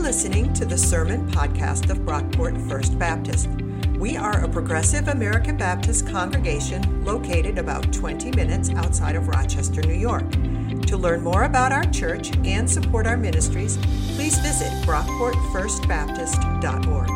listening 0.00 0.52
to 0.54 0.64
the 0.64 0.78
Sermon 0.78 1.30
Podcast 1.30 1.90
of 1.90 1.98
Brockport 1.98 2.56
First 2.70 2.98
Baptist. 2.98 3.50
We 3.98 4.16
are 4.16 4.42
a 4.42 4.48
progressive 4.48 5.08
American 5.08 5.58
Baptist 5.58 6.08
congregation 6.08 7.04
located 7.04 7.58
about 7.58 7.92
20 7.92 8.30
minutes 8.30 8.70
outside 8.70 9.14
of 9.14 9.28
Rochester, 9.28 9.82
New 9.82 9.92
York. 9.92 10.24
To 10.86 10.96
learn 10.96 11.22
more 11.22 11.44
about 11.44 11.72
our 11.72 11.84
church 11.84 12.34
and 12.46 12.66
support 12.68 13.06
our 13.06 13.16
ministries, 13.18 13.76
please 14.16 14.38
visit 14.38 14.72
brockportfirstbaptist.org. 14.86 17.10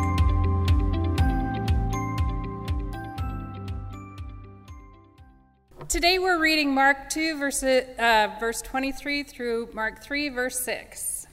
Today 5.89 6.19
we're 6.19 6.39
reading 6.39 6.71
Mark 6.71 7.09
2, 7.09 7.39
verse, 7.39 7.63
uh, 7.63 8.29
verse 8.39 8.61
23 8.61 9.23
through 9.23 9.69
Mark 9.73 10.03
3, 10.03 10.29
verse 10.29 10.59
6. 10.59 11.24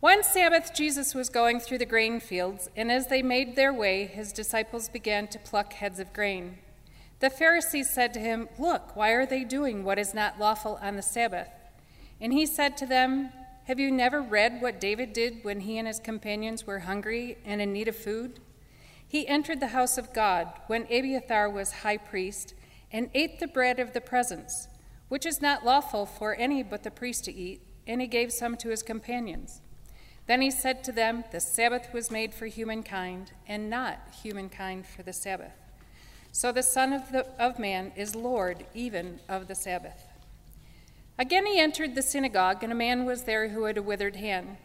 One 0.00 0.22
Sabbath, 0.22 0.72
Jesus 0.72 1.12
was 1.12 1.28
going 1.28 1.58
through 1.58 1.78
the 1.78 1.84
grain 1.84 2.20
fields, 2.20 2.70
and 2.76 2.92
as 2.92 3.08
they 3.08 3.20
made 3.20 3.56
their 3.56 3.72
way, 3.72 4.06
his 4.06 4.32
disciples 4.32 4.88
began 4.88 5.26
to 5.26 5.40
pluck 5.40 5.72
heads 5.72 5.98
of 5.98 6.12
grain. 6.12 6.58
The 7.18 7.30
Pharisees 7.30 7.90
said 7.90 8.14
to 8.14 8.20
him, 8.20 8.48
Look, 8.60 8.94
why 8.94 9.10
are 9.10 9.26
they 9.26 9.42
doing 9.42 9.82
what 9.82 9.98
is 9.98 10.14
not 10.14 10.38
lawful 10.38 10.78
on 10.80 10.94
the 10.94 11.02
Sabbath? 11.02 11.48
And 12.20 12.32
he 12.32 12.46
said 12.46 12.76
to 12.76 12.86
them, 12.86 13.30
Have 13.64 13.80
you 13.80 13.90
never 13.90 14.22
read 14.22 14.62
what 14.62 14.80
David 14.80 15.12
did 15.12 15.42
when 15.42 15.62
he 15.62 15.78
and 15.78 15.88
his 15.88 15.98
companions 15.98 16.64
were 16.64 16.78
hungry 16.80 17.36
and 17.44 17.60
in 17.60 17.72
need 17.72 17.88
of 17.88 17.96
food? 17.96 18.38
He 19.08 19.26
entered 19.26 19.58
the 19.58 19.68
house 19.68 19.98
of 19.98 20.12
God 20.12 20.52
when 20.68 20.84
Abiathar 20.84 21.50
was 21.50 21.72
high 21.82 21.96
priest 21.96 22.54
and 22.92 23.10
ate 23.14 23.40
the 23.40 23.48
bread 23.48 23.80
of 23.80 23.94
the 23.94 24.00
presence, 24.00 24.68
which 25.08 25.26
is 25.26 25.42
not 25.42 25.66
lawful 25.66 26.06
for 26.06 26.36
any 26.36 26.62
but 26.62 26.84
the 26.84 26.90
priest 26.92 27.24
to 27.24 27.34
eat, 27.34 27.62
and 27.84 28.00
he 28.00 28.06
gave 28.06 28.32
some 28.32 28.56
to 28.58 28.68
his 28.68 28.84
companions. 28.84 29.60
Then 30.28 30.42
he 30.42 30.50
said 30.50 30.84
to 30.84 30.92
them, 30.92 31.24
The 31.32 31.40
Sabbath 31.40 31.92
was 31.94 32.10
made 32.10 32.34
for 32.34 32.46
humankind, 32.46 33.32
and 33.48 33.70
not 33.70 33.98
humankind 34.22 34.86
for 34.86 35.02
the 35.02 35.12
Sabbath. 35.12 35.54
So 36.32 36.52
the 36.52 36.62
Son 36.62 36.92
of, 36.92 37.10
the, 37.10 37.26
of 37.42 37.58
Man 37.58 37.92
is 37.96 38.14
Lord 38.14 38.66
even 38.74 39.20
of 39.26 39.48
the 39.48 39.54
Sabbath. 39.54 40.06
Again 41.18 41.46
he 41.46 41.58
entered 41.58 41.94
the 41.94 42.02
synagogue, 42.02 42.62
and 42.62 42.70
a 42.70 42.76
man 42.76 43.06
was 43.06 43.22
there 43.22 43.48
who 43.48 43.64
had 43.64 43.78
a 43.78 43.82
withered 43.82 44.16
hand. 44.16 44.58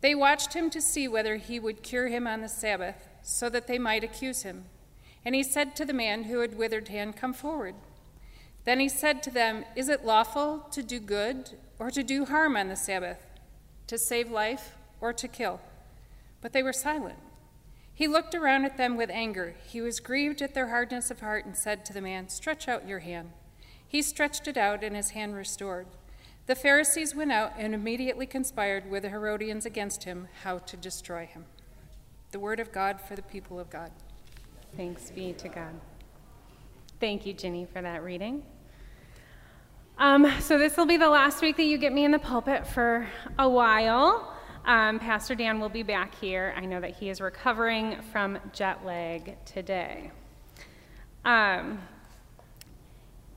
They 0.00 0.16
watched 0.16 0.54
him 0.54 0.68
to 0.70 0.80
see 0.80 1.06
whether 1.06 1.36
he 1.36 1.60
would 1.60 1.84
cure 1.84 2.08
him 2.08 2.26
on 2.26 2.40
the 2.40 2.48
Sabbath, 2.48 3.08
so 3.22 3.48
that 3.50 3.68
they 3.68 3.78
might 3.78 4.02
accuse 4.02 4.42
him. 4.42 4.64
And 5.24 5.32
he 5.32 5.44
said 5.44 5.76
to 5.76 5.84
the 5.84 5.92
man 5.92 6.24
who 6.24 6.40
had 6.40 6.58
withered 6.58 6.88
hand, 6.88 7.16
Come 7.16 7.34
forward. 7.34 7.76
Then 8.64 8.80
he 8.80 8.88
said 8.88 9.22
to 9.22 9.30
them, 9.30 9.64
Is 9.76 9.88
it 9.88 10.04
lawful 10.04 10.66
to 10.72 10.82
do 10.82 10.98
good 10.98 11.50
or 11.78 11.92
to 11.92 12.02
do 12.02 12.24
harm 12.24 12.56
on 12.56 12.66
the 12.66 12.76
Sabbath, 12.76 13.24
to 13.86 13.96
save 13.96 14.30
life 14.30 14.74
or 15.00 15.12
to 15.12 15.28
kill. 15.28 15.60
But 16.40 16.52
they 16.52 16.62
were 16.62 16.72
silent. 16.72 17.18
He 17.92 18.06
looked 18.06 18.34
around 18.34 18.64
at 18.64 18.76
them 18.76 18.96
with 18.96 19.10
anger. 19.10 19.56
He 19.66 19.80
was 19.80 19.98
grieved 19.98 20.40
at 20.40 20.54
their 20.54 20.68
hardness 20.68 21.10
of 21.10 21.20
heart 21.20 21.44
and 21.44 21.56
said 21.56 21.84
to 21.86 21.92
the 21.92 22.00
man, 22.00 22.28
Stretch 22.28 22.68
out 22.68 22.86
your 22.86 23.00
hand. 23.00 23.30
He 23.86 24.02
stretched 24.02 24.46
it 24.46 24.56
out, 24.56 24.84
and 24.84 24.94
his 24.94 25.10
hand 25.10 25.34
restored. 25.34 25.86
The 26.46 26.54
Pharisees 26.54 27.14
went 27.14 27.32
out 27.32 27.52
and 27.58 27.74
immediately 27.74 28.24
conspired 28.24 28.88
with 28.88 29.02
the 29.02 29.08
Herodians 29.08 29.66
against 29.66 30.04
him, 30.04 30.28
how 30.44 30.58
to 30.58 30.76
destroy 30.76 31.26
him. 31.26 31.46
The 32.30 32.38
word 32.38 32.60
of 32.60 32.70
God 32.70 33.00
for 33.00 33.16
the 33.16 33.22
people 33.22 33.58
of 33.58 33.68
God. 33.68 33.90
Thanks 34.76 35.10
be 35.10 35.32
to 35.32 35.48
God. 35.48 35.74
Thank 37.00 37.26
you, 37.26 37.32
Ginny, 37.32 37.66
for 37.66 37.82
that 37.82 38.04
reading. 38.04 38.44
Um, 39.98 40.32
so, 40.40 40.56
this 40.56 40.76
will 40.76 40.86
be 40.86 40.96
the 40.96 41.10
last 41.10 41.42
week 41.42 41.56
that 41.56 41.64
you 41.64 41.78
get 41.78 41.92
me 41.92 42.04
in 42.04 42.12
the 42.12 42.18
pulpit 42.18 42.66
for 42.66 43.08
a 43.38 43.48
while. 43.48 44.37
Um, 44.64 44.98
Pastor 44.98 45.34
Dan 45.34 45.60
will 45.60 45.68
be 45.68 45.82
back 45.82 46.14
here. 46.14 46.52
I 46.56 46.66
know 46.66 46.80
that 46.80 46.96
he 46.96 47.08
is 47.08 47.20
recovering 47.20 47.96
from 48.12 48.38
jet 48.52 48.84
lag 48.84 49.36
today. 49.44 50.10
Um, 51.24 51.80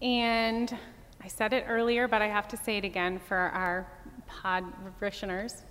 and 0.01 0.77
I 1.23 1.27
said 1.27 1.53
it 1.53 1.65
earlier, 1.67 2.07
but 2.07 2.21
I 2.21 2.27
have 2.27 2.47
to 2.49 2.57
say 2.57 2.77
it 2.77 2.83
again 2.83 3.19
for 3.19 3.37
our 3.37 3.87
pod 4.25 4.65
parishioners. 4.99 5.63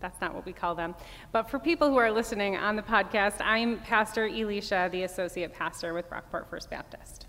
That's 0.00 0.20
not 0.20 0.34
what 0.34 0.44
we 0.44 0.52
call 0.52 0.74
them. 0.74 0.94
But 1.32 1.48
for 1.48 1.58
people 1.58 1.88
who 1.88 1.96
are 1.96 2.10
listening 2.10 2.56
on 2.56 2.76
the 2.76 2.82
podcast, 2.82 3.36
I'm 3.40 3.78
Pastor 3.80 4.28
Elisha, 4.28 4.88
the 4.92 5.04
associate 5.04 5.54
pastor 5.54 5.94
with 5.94 6.10
Brockport 6.10 6.48
First 6.48 6.68
Baptist. 6.68 7.23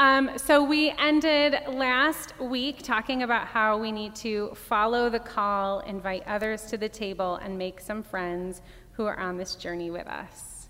Um, 0.00 0.30
so, 0.36 0.62
we 0.62 0.94
ended 0.96 1.58
last 1.66 2.38
week 2.38 2.84
talking 2.84 3.24
about 3.24 3.48
how 3.48 3.76
we 3.78 3.90
need 3.90 4.14
to 4.16 4.54
follow 4.54 5.10
the 5.10 5.18
call, 5.18 5.80
invite 5.80 6.22
others 6.28 6.66
to 6.66 6.76
the 6.76 6.88
table, 6.88 7.34
and 7.42 7.58
make 7.58 7.80
some 7.80 8.04
friends 8.04 8.62
who 8.92 9.06
are 9.06 9.18
on 9.18 9.36
this 9.36 9.56
journey 9.56 9.90
with 9.90 10.06
us. 10.06 10.68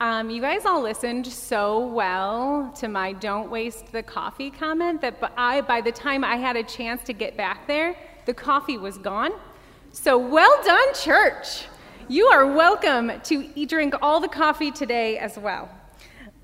Um, 0.00 0.30
you 0.30 0.40
guys 0.40 0.64
all 0.64 0.80
listened 0.80 1.26
so 1.26 1.84
well 1.88 2.72
to 2.76 2.86
my 2.86 3.14
don't 3.14 3.50
waste 3.50 3.90
the 3.90 4.02
coffee 4.04 4.50
comment 4.50 5.00
that 5.00 5.32
I, 5.36 5.62
by 5.62 5.80
the 5.80 5.90
time 5.90 6.22
I 6.22 6.36
had 6.36 6.54
a 6.54 6.62
chance 6.62 7.02
to 7.06 7.12
get 7.12 7.36
back 7.36 7.66
there, 7.66 7.96
the 8.26 8.34
coffee 8.34 8.78
was 8.78 8.96
gone. 8.96 9.32
So, 9.90 10.16
well 10.16 10.62
done, 10.64 10.94
church. 10.94 11.64
You 12.06 12.26
are 12.26 12.46
welcome 12.46 13.10
to 13.24 13.66
drink 13.66 13.94
all 14.00 14.20
the 14.20 14.28
coffee 14.28 14.70
today 14.70 15.18
as 15.18 15.36
well. 15.36 15.68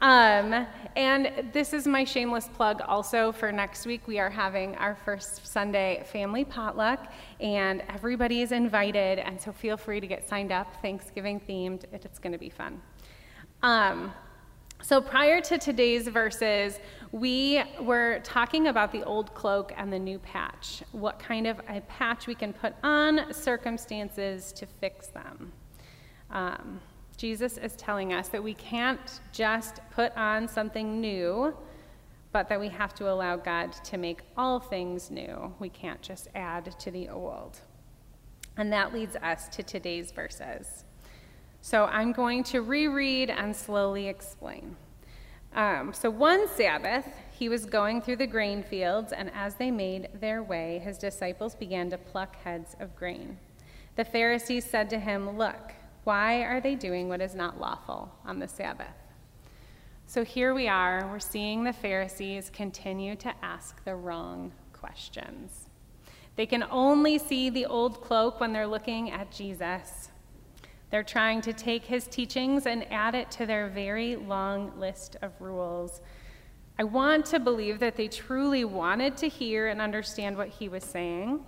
Um, 0.01 0.67
and 0.97 1.51
this 1.53 1.73
is 1.73 1.87
my 1.87 2.05
shameless 2.05 2.49
plug 2.49 2.81
also 2.87 3.33
for 3.33 3.53
next 3.53 3.87
week. 3.87 4.07
We 4.07 4.19
are 4.19 4.31
having 4.31 4.75
our 4.77 4.95
first 4.95 5.47
Sunday 5.47 6.05
family 6.11 6.45
potluck, 6.45 7.13
and 7.41 7.83
everybody 7.89 8.43
is 8.43 8.53
invited. 8.53 9.19
And 9.19 9.41
so 9.41 9.53
feel 9.53 9.77
free 9.77 10.01
to 10.01 10.07
get 10.07 10.29
signed 10.29 10.53
up, 10.53 10.81
Thanksgiving 10.83 11.41
themed. 11.41 11.85
It's 11.93 12.19
going 12.19 12.33
to 12.33 12.39
be 12.39 12.51
fun. 12.51 12.81
Um, 13.63 14.13
so 14.81 15.01
prior 15.01 15.41
to 15.41 15.59
today's 15.59 16.07
verses, 16.07 16.79
we 17.11 17.63
were 17.81 18.21
talking 18.23 18.69
about 18.69 18.93
the 18.93 19.03
old 19.03 19.35
cloak 19.35 19.73
and 19.77 19.93
the 19.93 19.99
new 19.99 20.19
patch, 20.21 20.83
what 20.93 21.19
kind 21.19 21.47
of 21.47 21.61
a 21.69 21.81
patch 21.83 22.27
we 22.27 22.35
can 22.35 22.53
put 22.53 22.75
on 22.85 23.33
circumstances 23.33 24.53
to 24.53 24.67
fix 24.67 25.09
them. 25.09 25.53
Um, 26.31 26.81
Jesus 27.19 27.59
is 27.59 27.75
telling 27.75 28.13
us 28.13 28.29
that 28.29 28.43
we 28.43 28.55
can't 28.55 29.21
just 29.33 29.81
put 29.91 30.17
on 30.17 30.47
something 30.47 31.01
new, 31.01 31.53
but 32.31 32.49
that 32.49 32.61
we 32.61 32.69
have 32.69 32.95
to 32.95 33.11
allow 33.11 33.37
God 33.37 33.73
to 33.73 33.99
make 33.99 34.21
all 34.37 34.61
things 34.61 35.11
new. 35.11 35.53
We 35.59 35.69
can't 35.69 36.01
just 36.01 36.29
add 36.37 36.79
to 36.79 36.93
the 36.93 37.09
old. 37.09 37.59
And 38.57 38.73
that 38.73 38.95
leads 38.95 39.17
us 39.17 39.49
to 39.49 39.65
today's 39.65 40.13
verses. 40.13 40.85
So 41.61 41.87
I'm 41.87 42.13
going 42.13 42.45
to 42.45 42.63
reread 42.63 43.31
and 43.31 43.55
slowly 43.55 44.07
explain. 44.07 44.77
Um, 45.55 45.93
so 45.93 46.11
one 46.11 46.47
Sabbath, 46.49 47.07
he 47.33 47.49
was 47.49 47.65
going 47.65 48.01
through 48.01 48.17
the 48.17 48.29
grain 48.29 48.63
fields, 48.63 49.13
and 49.13 49.29
as 49.35 49.57
they 49.57 49.73
made 49.73 50.09
their 50.21 50.41
way, 50.41 50.81
his 50.85 50.99
disciples 50.99 51.57
began 51.57 51.91
to 51.91 51.99
pluck 51.99 52.37
heads 52.45 52.77
of 52.79 52.95
grain. 52.95 53.39
The 53.97 54.05
Pharisees 54.05 54.65
said 54.65 54.89
to 54.91 55.01
him, 55.01 55.37
Look, 55.37 55.73
why 56.09 56.41
are 56.41 56.59
they 56.59 56.75
doing 56.75 57.07
what 57.07 57.21
is 57.21 57.35
not 57.35 57.61
lawful 57.61 58.11
on 58.25 58.39
the 58.39 58.49
Sabbath? 58.49 58.97
So 60.07 60.25
here 60.25 60.55
we 60.55 60.67
are, 60.67 61.07
we're 61.13 61.19
seeing 61.19 61.65
the 61.65 61.73
Pharisees 61.75 62.49
continue 62.49 63.15
to 63.17 63.35
ask 63.43 63.85
the 63.85 63.95
wrong 63.95 64.53
questions. 64.73 65.69
They 66.35 66.47
can 66.47 66.65
only 66.71 67.19
see 67.19 67.51
the 67.51 67.67
old 67.67 68.01
cloak 68.01 68.41
when 68.41 68.55
they're 68.55 68.67
looking 68.67 69.11
at 69.11 69.31
Jesus. 69.31 70.09
They're 70.89 71.03
trying 71.03 71.43
to 71.43 71.53
take 71.53 71.85
his 71.85 72.07
teachings 72.07 72.65
and 72.65 72.91
add 72.91 73.15
it 73.15 73.31
to 73.33 73.45
their 73.45 73.69
very 73.69 74.17
long 74.17 74.73
list 74.81 75.17
of 75.21 75.39
rules. 75.39 76.01
I 76.79 76.85
want 76.85 77.27
to 77.27 77.39
believe 77.39 77.81
that 77.81 77.97
they 77.97 78.09
truly 78.09 78.65
wanted 78.65 79.19
to 79.19 79.29
hear 79.29 79.67
and 79.67 79.79
understand 79.79 80.39
what 80.39 80.49
he 80.49 80.71
was 80.71 80.85
saying 80.85 81.45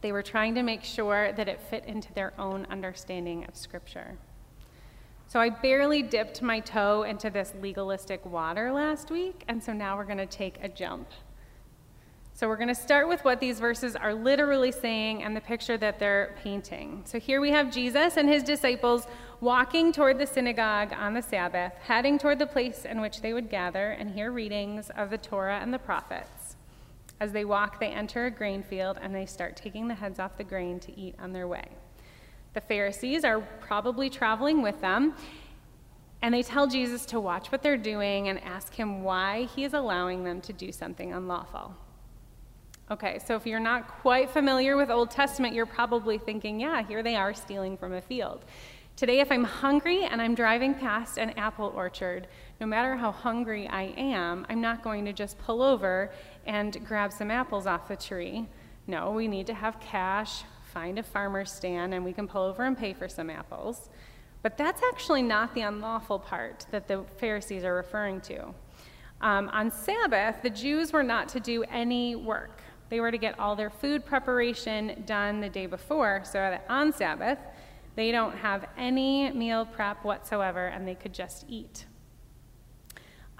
they 0.00 0.12
were 0.12 0.22
trying 0.22 0.54
to 0.54 0.62
make 0.62 0.84
sure 0.84 1.32
that 1.32 1.48
it 1.48 1.60
fit 1.60 1.84
into 1.84 2.12
their 2.14 2.32
own 2.38 2.66
understanding 2.70 3.44
of 3.44 3.56
Scripture. 3.56 4.16
So 5.26 5.38
I 5.38 5.48
barely 5.50 6.02
dipped 6.02 6.42
my 6.42 6.60
toe 6.60 7.04
into 7.04 7.30
this 7.30 7.52
legalistic 7.60 8.26
water 8.26 8.72
last 8.72 9.10
week, 9.10 9.44
and 9.46 9.62
so 9.62 9.72
now 9.72 9.96
we're 9.96 10.04
going 10.04 10.18
to 10.18 10.26
take 10.26 10.58
a 10.62 10.68
jump. 10.68 11.08
So 12.32 12.48
we're 12.48 12.56
going 12.56 12.68
to 12.68 12.74
start 12.74 13.06
with 13.06 13.22
what 13.22 13.38
these 13.38 13.60
verses 13.60 13.94
are 13.94 14.14
literally 14.14 14.72
saying 14.72 15.22
and 15.22 15.36
the 15.36 15.42
picture 15.42 15.76
that 15.76 15.98
they're 15.98 16.34
painting. 16.42 17.02
So 17.04 17.20
here 17.20 17.38
we 17.38 17.50
have 17.50 17.70
Jesus 17.70 18.16
and 18.16 18.28
his 18.28 18.42
disciples 18.42 19.06
walking 19.40 19.92
toward 19.92 20.18
the 20.18 20.26
synagogue 20.26 20.92
on 20.98 21.12
the 21.12 21.20
Sabbath, 21.20 21.74
heading 21.82 22.18
toward 22.18 22.38
the 22.38 22.46
place 22.46 22.86
in 22.86 23.02
which 23.02 23.20
they 23.20 23.34
would 23.34 23.50
gather 23.50 23.90
and 23.90 24.10
hear 24.10 24.32
readings 24.32 24.90
of 24.96 25.10
the 25.10 25.18
Torah 25.18 25.60
and 25.60 25.72
the 25.72 25.78
prophets. 25.78 26.39
As 27.20 27.32
they 27.32 27.44
walk, 27.44 27.78
they 27.78 27.88
enter 27.88 28.26
a 28.26 28.30
grain 28.30 28.62
field 28.62 28.98
and 29.00 29.14
they 29.14 29.26
start 29.26 29.54
taking 29.54 29.86
the 29.86 29.94
heads 29.94 30.18
off 30.18 30.38
the 30.38 30.44
grain 30.44 30.80
to 30.80 30.98
eat 30.98 31.14
on 31.20 31.32
their 31.32 31.46
way. 31.46 31.68
The 32.54 32.62
Pharisees 32.62 33.24
are 33.24 33.40
probably 33.60 34.10
traveling 34.10 34.62
with 34.62 34.80
them, 34.80 35.14
and 36.22 36.34
they 36.34 36.42
tell 36.42 36.66
Jesus 36.66 37.06
to 37.06 37.20
watch 37.20 37.52
what 37.52 37.62
they're 37.62 37.76
doing 37.76 38.28
and 38.28 38.42
ask 38.42 38.74
him 38.74 39.04
why 39.04 39.44
he 39.54 39.64
is 39.64 39.74
allowing 39.74 40.24
them 40.24 40.40
to 40.40 40.52
do 40.52 40.72
something 40.72 41.12
unlawful. 41.12 41.74
Okay, 42.90 43.20
so 43.24 43.36
if 43.36 43.46
you're 43.46 43.60
not 43.60 43.86
quite 43.86 44.30
familiar 44.30 44.76
with 44.76 44.90
Old 44.90 45.10
Testament, 45.10 45.54
you're 45.54 45.64
probably 45.64 46.18
thinking, 46.18 46.58
yeah, 46.58 46.82
here 46.82 47.04
they 47.04 47.14
are 47.14 47.32
stealing 47.32 47.76
from 47.76 47.92
a 47.92 48.00
field. 48.00 48.44
Today, 48.96 49.20
if 49.20 49.30
I'm 49.30 49.44
hungry 49.44 50.04
and 50.04 50.20
I'm 50.20 50.34
driving 50.34 50.74
past 50.74 51.16
an 51.16 51.30
apple 51.38 51.72
orchard, 51.74 52.26
no 52.60 52.66
matter 52.66 52.96
how 52.96 53.12
hungry 53.12 53.68
I 53.68 53.94
am, 53.96 54.44
I'm 54.50 54.60
not 54.60 54.82
going 54.82 55.04
to 55.04 55.12
just 55.12 55.38
pull 55.38 55.62
over 55.62 56.10
and 56.46 56.84
grab 56.86 57.12
some 57.12 57.30
apples 57.30 57.66
off 57.66 57.88
the 57.88 57.96
tree. 57.96 58.48
No, 58.86 59.12
we 59.12 59.28
need 59.28 59.46
to 59.46 59.54
have 59.54 59.78
cash, 59.80 60.42
find 60.72 60.98
a 60.98 61.02
farmer's 61.02 61.52
stand, 61.52 61.94
and 61.94 62.04
we 62.04 62.12
can 62.12 62.26
pull 62.26 62.42
over 62.42 62.64
and 62.64 62.76
pay 62.76 62.92
for 62.92 63.08
some 63.08 63.30
apples. 63.30 63.88
But 64.42 64.56
that's 64.56 64.82
actually 64.82 65.22
not 65.22 65.54
the 65.54 65.62
unlawful 65.62 66.18
part 66.18 66.66
that 66.70 66.88
the 66.88 67.04
Pharisees 67.18 67.64
are 67.64 67.74
referring 67.74 68.20
to. 68.22 68.54
Um, 69.20 69.50
on 69.50 69.70
Sabbath, 69.70 70.36
the 70.42 70.50
Jews 70.50 70.92
were 70.92 71.02
not 71.02 71.28
to 71.30 71.40
do 71.40 71.62
any 71.64 72.16
work. 72.16 72.62
They 72.88 73.00
were 73.00 73.10
to 73.10 73.18
get 73.18 73.38
all 73.38 73.54
their 73.54 73.70
food 73.70 74.04
preparation 74.04 75.04
done 75.06 75.40
the 75.40 75.48
day 75.48 75.66
before 75.66 76.22
so 76.24 76.38
that 76.38 76.64
on 76.68 76.92
Sabbath, 76.92 77.38
they 77.96 78.10
don't 78.10 78.36
have 78.36 78.66
any 78.78 79.30
meal 79.30 79.66
prep 79.66 80.04
whatsoever 80.04 80.68
and 80.68 80.88
they 80.88 80.94
could 80.94 81.12
just 81.12 81.44
eat. 81.48 81.84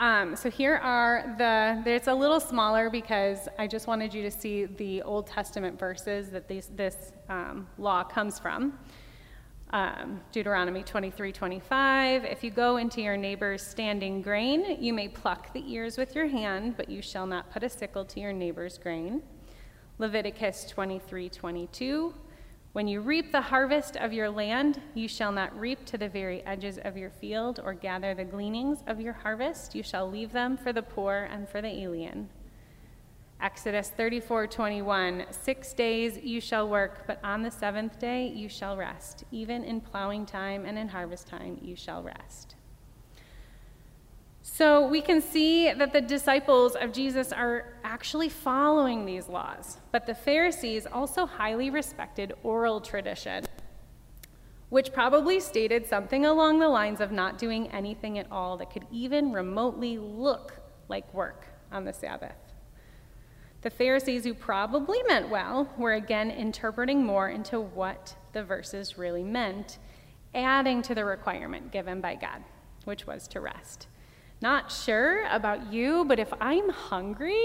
Um, 0.01 0.35
so 0.35 0.49
here 0.49 0.77
are 0.77 1.35
the, 1.37 1.83
it's 1.85 2.07
a 2.07 2.15
little 2.15 2.41
smaller 2.41 2.89
because 2.89 3.51
I 3.59 3.67
just 3.67 3.87
wanted 3.87 4.15
you 4.15 4.23
to 4.23 4.31
see 4.31 4.65
the 4.65 5.03
Old 5.03 5.27
Testament 5.27 5.79
verses 5.79 6.31
that 6.31 6.49
these, 6.49 6.71
this 6.75 7.13
um, 7.29 7.67
law 7.77 8.03
comes 8.03 8.39
from. 8.39 8.79
Um, 9.75 10.23
Deuteronomy 10.33 10.83
23 10.83 11.33
25. 11.33 12.25
If 12.25 12.43
you 12.43 12.51
go 12.51 12.79
into 12.79 13.03
your 13.03 13.19
neighbor's 13.19 13.63
standing 13.63 14.23
grain, 14.23 14.79
you 14.81 14.95
may 14.95 15.07
pluck 15.07 15.53
the 15.53 15.63
ears 15.71 15.99
with 15.99 16.15
your 16.15 16.27
hand, 16.27 16.79
but 16.79 16.89
you 16.89 17.03
shall 17.03 17.27
not 17.27 17.53
put 17.53 17.63
a 17.63 17.69
sickle 17.69 18.07
to 18.07 18.21
your 18.21 18.33
neighbor's 18.33 18.79
grain. 18.79 19.23
Leviticus 19.99 20.65
23 20.71 21.29
22. 21.29 22.15
When 22.73 22.87
you 22.87 23.01
reap 23.01 23.33
the 23.33 23.41
harvest 23.41 23.97
of 23.97 24.13
your 24.13 24.31
land, 24.31 24.81
you 24.95 25.09
shall 25.09 25.33
not 25.33 25.59
reap 25.59 25.85
to 25.87 25.99
the 25.99 26.09
very 26.09 26.41
edges 26.47 26.79
of 26.79 26.97
your 26.97 27.11
field 27.11 27.59
or 27.65 27.75
gather 27.75 28.15
the 28.15 28.25
gleanings 28.25 28.85
of 28.87 29.01
your 29.01 29.13
harvest. 29.13 29.75
You 29.75 29.83
shall 29.83 30.09
leave 30.09 30.31
them 30.31 30.57
for 30.57 30.73
the 30.73 30.83
poor 30.83 31.29
and 31.33 31.49
for 31.49 31.61
the 31.61 31.69
alien. 31.69 32.29
Exodus 33.41 33.89
34 33.89 34.47
21. 34.47 35.25
Six 35.31 35.73
days 35.73 36.19
you 36.23 36.41
shall 36.41 36.69
work, 36.69 37.09
but 37.09 37.19
on 37.25 37.43
the 37.43 37.51
seventh 37.51 37.99
day 37.99 38.29
you 38.29 38.49
shall 38.49 38.77
rest. 38.77 39.25
Even 39.33 39.65
in 39.65 39.81
plowing 39.81 40.25
time 40.25 40.65
and 40.65 40.79
in 40.79 40.89
harvest 40.89 41.27
time 41.27 41.59
you 41.61 41.75
shall 41.75 42.05
rest. 42.05 42.55
So 44.53 44.87
we 44.87 45.01
can 45.01 45.23
see 45.23 45.73
that 45.73 45.93
the 45.93 46.01
disciples 46.01 46.75
of 46.75 46.93
Jesus 46.93 47.33
are 47.33 47.73
actually 47.83 48.29
following 48.29 49.07
these 49.07 49.29
laws, 49.29 49.79
but 49.91 50.07
the 50.07 50.15
Pharisees 50.15 50.87
also 50.87 51.25
highly 51.25 51.71
respected 51.71 52.35
oral 52.43 52.81
tradition, 52.81 53.47
which 54.69 54.93
probably 54.93 55.41
stated 55.41 55.87
something 55.87 56.27
along 56.27 56.59
the 56.59 56.69
lines 56.69 57.01
of 57.01 57.11
not 57.11 57.39
doing 57.39 57.69
anything 57.69 58.19
at 58.19 58.31
all 58.31 58.57
that 58.59 58.71
could 58.71 58.85
even 58.91 59.33
remotely 59.33 59.99
look 59.99 60.61
like 60.89 61.15
work 61.15 61.47
on 61.73 61.85
the 61.85 61.93
Sabbath. 61.93 62.37
The 63.63 63.71
Pharisees, 63.71 64.25
who 64.25 64.35
probably 64.35 64.99
meant 65.05 65.31
well, 65.31 65.73
were 65.79 65.95
again 65.95 66.31
interpreting 66.31 67.03
more 67.03 67.31
into 67.31 67.61
what 67.61 68.17
the 68.33 68.43
verses 68.43 68.99
really 68.99 69.25
meant, 69.25 69.79
adding 70.35 70.83
to 70.83 70.95
the 70.95 71.05
requirement 71.05 71.71
given 71.71 72.01
by 72.01 72.17
God, 72.17 72.43
which 72.85 73.07
was 73.07 73.27
to 73.29 73.41
rest. 73.41 73.87
Not 74.43 74.73
sure 74.73 75.27
about 75.27 75.73
you, 75.73 76.05
but 76.07 76.19
if 76.19 76.33
I'm 76.41 76.71
hungry, 76.71 77.45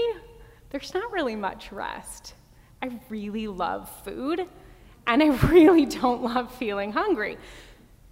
there's 0.70 0.94
not 0.94 1.12
really 1.12 1.36
much 1.36 1.70
rest. 1.70 2.34
I 2.82 2.98
really 3.10 3.46
love 3.48 3.90
food, 4.02 4.46
and 5.06 5.22
I 5.22 5.26
really 5.48 5.84
don't 5.84 6.22
love 6.22 6.54
feeling 6.54 6.92
hungry. 6.92 7.36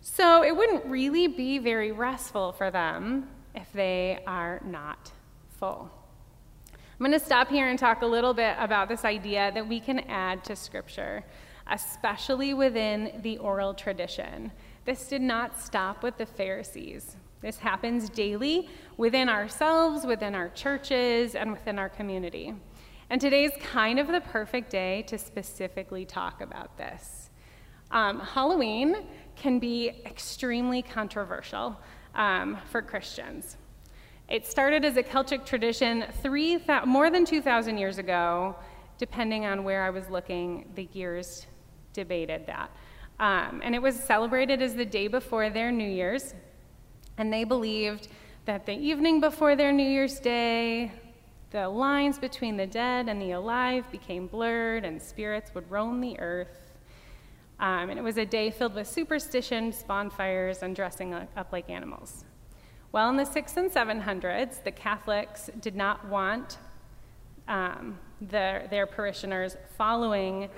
So 0.00 0.44
it 0.44 0.54
wouldn't 0.54 0.84
really 0.84 1.28
be 1.28 1.58
very 1.58 1.92
restful 1.92 2.52
for 2.52 2.70
them 2.70 3.28
if 3.54 3.72
they 3.72 4.22
are 4.26 4.60
not 4.64 5.10
full. 5.58 5.90
I'm 6.72 6.98
going 6.98 7.19
to 7.19 7.25
stop 7.25 7.48
here 7.48 7.69
and 7.69 7.78
talk 7.78 8.02
a 8.02 8.06
little 8.06 8.34
bit 8.34 8.54
about 8.58 8.88
this 8.88 9.04
idea 9.04 9.50
that 9.54 9.66
we 9.66 9.80
can 9.80 10.00
add 10.00 10.44
to 10.44 10.54
Scripture, 10.54 11.25
especially 11.66 12.52
within 12.52 13.19
the 13.22 13.38
oral 13.38 13.72
tradition. 13.72 14.52
This 14.84 15.08
did 15.08 15.22
not 15.22 15.58
stop 15.58 16.02
with 16.02 16.19
the 16.19 16.26
Pharisees. 16.26 17.16
This 17.44 17.58
happens 17.58 18.08
daily 18.08 18.70
within 18.96 19.29
ourselves, 19.29 20.06
within 20.06 20.35
our 20.35 20.49
churches, 20.49 21.35
and 21.35 21.52
within 21.52 21.79
our 21.79 21.91
community. 21.91 22.55
And 23.11 23.20
today's 23.20 23.50
kind 23.61 23.99
of 23.99 24.06
the 24.06 24.23
perfect 24.23 24.70
day 24.70 25.02
to 25.08 25.19
specifically 25.19 26.06
talk 26.06 26.41
about 26.41 26.79
this. 26.79 27.29
Um, 27.91 28.19
Halloween 28.19 29.05
can 29.37 29.58
be 29.58 29.91
extremely 30.06 30.81
controversial 30.81 31.79
um, 32.14 32.56
for 32.70 32.81
Christians. 32.81 33.58
It 34.31 34.47
started 34.47 34.82
as 34.82 34.97
a 34.97 35.02
Celtic 35.02 35.44
tradition 35.44 36.06
three 36.23 36.64
more 36.87 37.11
than 37.11 37.26
2,000 37.26 37.76
years 37.76 37.99
ago, 37.99 38.56
depending 38.97 39.44
on 39.44 39.64
where 39.64 39.85
I 39.85 39.90
was 39.90 40.08
looking, 40.08 40.70
the 40.76 40.88
years 40.94 41.47
debated 41.93 42.47
that. 42.47 42.70
Um, 43.20 43.61
and 43.62 43.75
it 43.75 43.82
was 43.82 43.97
celebrated 43.97 44.62
as 44.62 44.75
the 44.75 44.87
day 44.87 45.08
before 45.08 45.50
their 45.50 45.70
New 45.70 45.88
Year's, 45.88 46.35
and 47.19 47.32
they 47.32 47.44
believed 47.44 48.08
that 48.44 48.66
the 48.66 48.75
evening 48.75 49.20
before 49.20 49.56
their 49.56 49.72
New 49.72 49.88
Year's 49.88 50.20
Day, 50.20 50.93
the 51.50 51.69
lines 51.69 52.19
between 52.19 52.56
the 52.56 52.66
dead 52.66 53.08
and 53.08 53.20
the 53.20 53.32
alive 53.32 53.90
became 53.90 54.26
blurred, 54.26 54.84
and 54.84 55.00
spirits 55.00 55.55
would 55.55 55.70
roam 55.70 56.00
the 56.00 56.19
earth. 56.19 56.72
Um, 57.61 57.90
and 57.90 57.99
it 57.99 58.02
was 58.02 58.19
a 58.19 58.26
day 58.26 58.50
filled 58.50 58.75
with 58.75 58.88
superstitions, 58.88 59.84
bonfires, 59.84 60.62
and 60.62 60.75
dressing 60.75 61.14
up 61.14 61.49
like 61.52 61.70
animals. 61.70 62.25
Well, 62.93 63.08
in 63.11 63.16
the 63.16 63.25
6 63.25 63.56
and 63.56 63.70
700s, 63.70 64.62
the 64.62 64.70
Catholics 64.70 65.49
did 65.61 65.75
not 65.75 66.06
want 66.08 66.58
um, 67.49 67.99
their 68.20 68.87
parishioners 68.90 69.56
following 69.76 70.49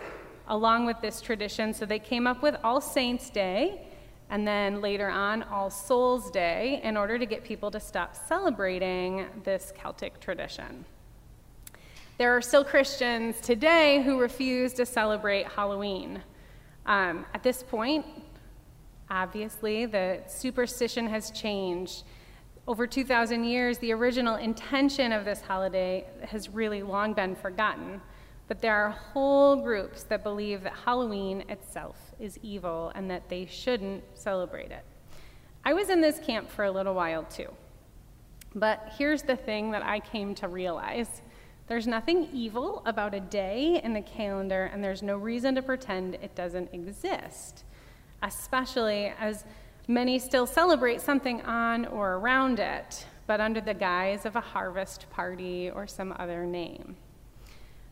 along 0.49 0.87
with 0.87 1.01
this 1.01 1.21
tradition, 1.21 1.75
so 1.75 1.85
they 1.85 1.99
came 1.99 2.27
up 2.27 2.43
with 2.43 2.57
All 2.65 2.81
Saints' 2.81 3.31
Day 3.31 3.89
and 4.31 4.47
then 4.47 4.81
later 4.81 5.09
on, 5.09 5.45
All 5.45 5.71
Souls 5.71 6.31
Day, 6.31 6.81
in 6.83 6.97
order 6.97 7.19
to 7.19 7.27
get 7.27 7.45
people 7.45 7.71
to 7.71 7.79
stop 7.79 8.17
celebrating 8.17 9.27
this 9.45 9.73
Celtic 9.77 10.19
tradition. 10.21 10.85
There 12.19 12.37
are 12.37 12.41
still 12.41 12.65
Christians 12.65 13.41
today 13.41 14.03
who 14.03 14.19
refuse 14.19 14.73
to 14.75 14.87
celebrate 14.87 15.47
Halloween. 15.47 16.23
Um, 16.87 17.27
at 17.35 17.43
this 17.43 17.63
point, 17.63 18.05
obviously, 19.11 19.87
the 19.87 20.23
superstition 20.27 21.07
has 21.09 21.31
changed. 21.31 22.05
Over 22.67 22.87
2,000 22.87 23.45
years, 23.45 23.79
the 23.79 23.93
original 23.93 24.37
intention 24.37 25.13
of 25.13 25.25
this 25.25 25.41
holiday 25.41 26.05
has 26.25 26.49
really 26.49 26.83
long 26.83 27.13
been 27.13 27.37
forgotten. 27.37 28.01
But 28.49 28.61
there 28.61 28.75
are 28.75 28.91
whole 28.91 29.57
groups 29.57 30.03
that 30.05 30.25
believe 30.25 30.63
that 30.63 30.73
Halloween 30.85 31.45
itself 31.49 32.06
is 32.21 32.39
evil 32.43 32.93
and 32.95 33.11
that 33.11 33.29
they 33.29 33.47
shouldn't 33.47 34.05
celebrate 34.15 34.71
it. 34.71 34.85
I 35.65 35.73
was 35.73 35.91
in 35.91 36.01
this 36.01 36.19
camp 36.19 36.51
for 36.51 36.65
a 36.65 36.71
little 36.71 36.95
while 36.95 37.25
too. 37.25 37.49
But 38.55 38.95
here's 38.97 39.23
the 39.23 39.37
thing 39.37 39.73
that 39.73 39.83
I 39.83 40.01
came 40.01 40.35
to 40.37 40.49
realize 40.49 41.23
there's 41.67 41.87
nothing 41.87 42.29
evil 42.33 42.83
about 42.87 43.13
a 43.13 43.21
day 43.21 43.81
in 43.83 43.93
the 43.93 44.01
calendar, 44.01 44.71
and 44.73 44.83
there's 44.83 45.03
no 45.03 45.17
reason 45.17 45.57
to 45.57 45.63
pretend 45.63 46.15
it 46.15 46.35
doesn't 46.37 46.73
exist, 46.73 47.65
especially 48.23 49.13
as 49.19 49.45
many 49.89 50.19
still 50.21 50.47
celebrate 50.47 51.01
something 51.01 51.43
on 51.43 51.85
or 51.87 52.15
around 52.15 52.61
it, 52.61 53.05
but 53.27 53.41
under 53.41 53.61
the 53.61 53.75
guise 53.75 54.25
of 54.25 54.37
a 54.37 54.41
harvest 54.41 55.11
party 55.11 55.69
or 55.69 55.89
some 55.89 56.15
other 56.19 56.47
name. 56.47 56.97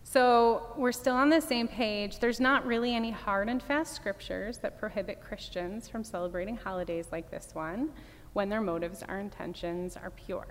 So 0.07 0.75
we're 0.77 0.93
still 0.93 1.17
on 1.17 1.31
the 1.31 1.41
same 1.41 1.67
page. 1.67 2.21
There's 2.21 2.39
not 2.39 2.67
really 2.67 2.95
any 2.95 3.11
hard 3.11 3.49
and 3.49 3.61
fast 3.61 3.97
scriptures 3.97 4.59
that 4.59 4.79
prohibit 4.79 5.21
Christians 5.21 5.89
from 5.89 6.05
celebrating 6.05 6.57
holidays 6.57 7.09
like 7.11 7.31
this 7.31 7.49
one 7.55 7.91
when 8.35 8.51
their 8.51 8.61
motives 8.61 9.03
or 9.09 9.19
intentions 9.19 9.97
are 9.97 10.11
pure. 10.11 10.47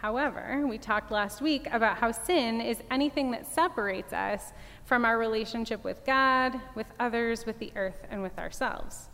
However, 0.00 0.66
we 0.68 0.78
talked 0.78 1.10
last 1.10 1.40
week 1.40 1.68
about 1.72 1.96
how 1.96 2.10
sin 2.10 2.60
is 2.60 2.82
anything 2.90 3.30
that 3.30 3.46
separates 3.46 4.12
us 4.12 4.52
from 4.84 5.04
our 5.04 5.16
relationship 5.16 5.84
with 5.84 6.04
God, 6.04 6.60
with 6.74 6.86
others, 7.00 7.46
with 7.46 7.58
the 7.60 7.72
earth, 7.76 8.04
and 8.10 8.20
with 8.20 8.36
ourselves. 8.38 9.08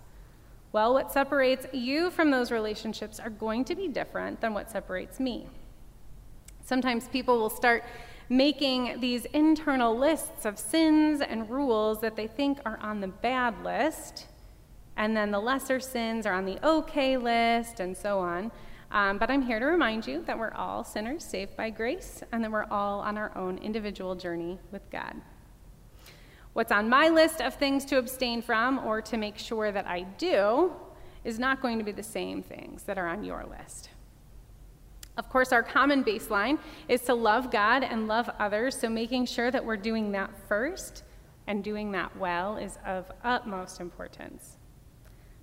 Well, 0.73 0.95
what 0.95 1.12
separates 1.12 1.67
you 1.73 2.11
from 2.11 2.31
those 2.31 2.50
relationships 2.50 3.21
are 3.21 3.31
going 3.31 3.64
to 3.67 3.76
be 3.76 3.87
different 3.87 4.41
than 4.41 4.55
what 4.55 4.71
separates 4.71 5.21
me. 5.21 5.47
Sometimes 6.64 7.09
people 7.09 7.38
will 7.38 7.50
start 7.50 7.85
making 8.33 8.99
these 8.99 9.27
internal 9.27 9.95
lists 9.95 10.47
of 10.47 10.59
sins 10.59 11.21
and 11.21 11.51
rules 11.51 12.01
that 12.01 12.17
they 12.17 12.27
think 12.27 12.59
are 12.65 12.79
on 12.81 12.99
the 12.99 13.09
bad 13.09 13.62
list, 13.62 14.27
and 14.97 15.15
then 15.15 15.31
the 15.31 15.39
lesser 15.39 15.79
sins 15.79 16.25
are 16.25 16.33
on 16.33 16.47
the 16.47 16.59
okay 16.67 17.19
list, 17.19 17.79
and 17.79 17.95
so 17.95 18.19
on. 18.19 18.51
Um, 18.91 19.19
but 19.19 19.31
I'm 19.31 19.43
here 19.43 19.59
to 19.59 19.67
remind 19.67 20.07
you 20.07 20.23
that 20.23 20.39
we're 20.39 20.55
all 20.55 20.83
sinners 20.83 21.23
saved 21.23 21.57
by 21.59 21.69
grace 21.69 22.23
and 22.33 22.43
that 22.43 22.51
we're 22.51 22.67
all 22.71 23.01
on 23.01 23.19
our 23.19 23.37
own 23.37 23.59
individual 23.59 24.15
journey 24.15 24.59
with 24.71 24.91
God. 24.91 25.15
What's 26.55 26.73
on 26.73 26.89
my 26.89 27.11
list 27.11 27.43
of 27.43 27.55
things 27.55 27.85
to 27.87 27.99
abstain 27.99 28.41
from 28.41 28.79
or 28.79 29.03
to 29.03 29.19
make 29.19 29.37
sure 29.37 29.71
that 29.73 29.87
I 29.87 30.03
do 30.03 30.73
is 31.23 31.39
not 31.39 31.61
going 31.61 31.77
to 31.79 31.85
be 31.85 31.93
the 31.93 32.03
same 32.03 32.43
things 32.43 32.85
that 32.85 32.97
are 32.97 33.09
on 33.09 33.25
your 33.25 33.45
list. 33.45 33.91
Of 35.16 35.28
course, 35.28 35.52
our 35.52 35.62
common 35.62 36.02
baseline 36.02 36.59
is 36.88 37.02
to 37.02 37.14
love 37.14 37.50
God 37.50 37.83
and 37.85 38.09
love 38.09 38.31
others, 38.38 38.78
so 38.78 38.88
making 38.88 39.26
sure 39.26 39.50
that 39.50 39.64
we're 39.64 39.76
doing 39.76 40.12
that 40.12 40.31
first 40.49 41.04
and 41.47 41.62
doing 41.62 41.92
that 41.92 42.16
well 42.16 42.57
is 42.57 42.78
of 42.87 43.11
utmost 43.23 43.81
importance. 43.81 44.57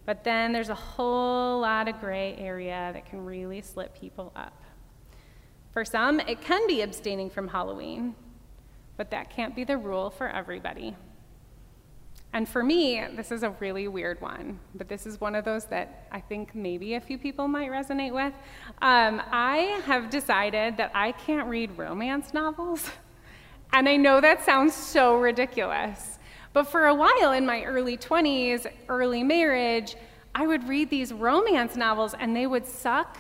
But 0.06 0.24
then 0.24 0.54
there's 0.54 0.70
a 0.70 0.76
whole 0.76 1.60
lot 1.60 1.88
of 1.88 2.00
gray 2.00 2.36
area 2.38 2.90
that 2.94 3.06
can 3.06 3.24
really 3.24 3.62
slip 3.62 4.00
people 4.00 4.32
up. 4.36 4.64
For 5.72 5.86
some, 5.86 6.20
it 6.20 6.42
can 6.42 6.66
be 6.66 6.82
abstaining 6.82 7.30
from 7.30 7.48
Halloween, 7.48 8.16
but 8.98 9.12
that 9.12 9.30
can't 9.30 9.56
be 9.56 9.64
the 9.64 9.78
rule 9.78 10.10
for 10.10 10.28
everybody. 10.28 10.96
And 12.32 12.48
for 12.48 12.64
me, 12.64 13.04
this 13.16 13.32
is 13.32 13.42
a 13.42 13.50
really 13.60 13.88
weird 13.88 14.22
one, 14.22 14.60
but 14.76 14.88
this 14.88 15.08
is 15.08 15.20
one 15.20 15.34
of 15.34 15.46
those 15.46 15.66
that 15.66 16.08
I 16.12 16.20
think 16.20 16.54
maybe 16.54 16.94
a 16.94 17.00
few 17.00 17.18
people 17.18 17.48
might 17.48 17.72
resonate 17.72 18.14
with. 18.14 18.34
Um, 18.82 19.22
I 19.32 19.82
have 19.86 20.12
decided 20.12 20.78
that 20.78 20.92
I 20.94 21.14
can't 21.14 21.48
read 21.48 21.78
romance 21.78 22.34
novels. 22.34 22.90
And 23.72 23.88
I 23.88 23.98
know 23.98 24.20
that 24.20 24.44
sounds 24.44 24.74
so 24.74 25.18
ridiculous. 25.18 26.18
But 26.54 26.64
for 26.64 26.88
a 26.88 26.96
while 26.96 27.34
in 27.34 27.46
my 27.46 27.64
early 27.64 27.98
20s, 27.98 28.66
early 28.88 29.24
marriage, 29.24 29.96
I 30.34 30.48
would 30.48 30.68
read 30.68 30.90
these 30.90 31.14
romance 31.14 31.76
novels 31.76 32.16
and 32.20 32.36
they 32.36 32.48
would 32.48 32.66
suck 32.66 33.18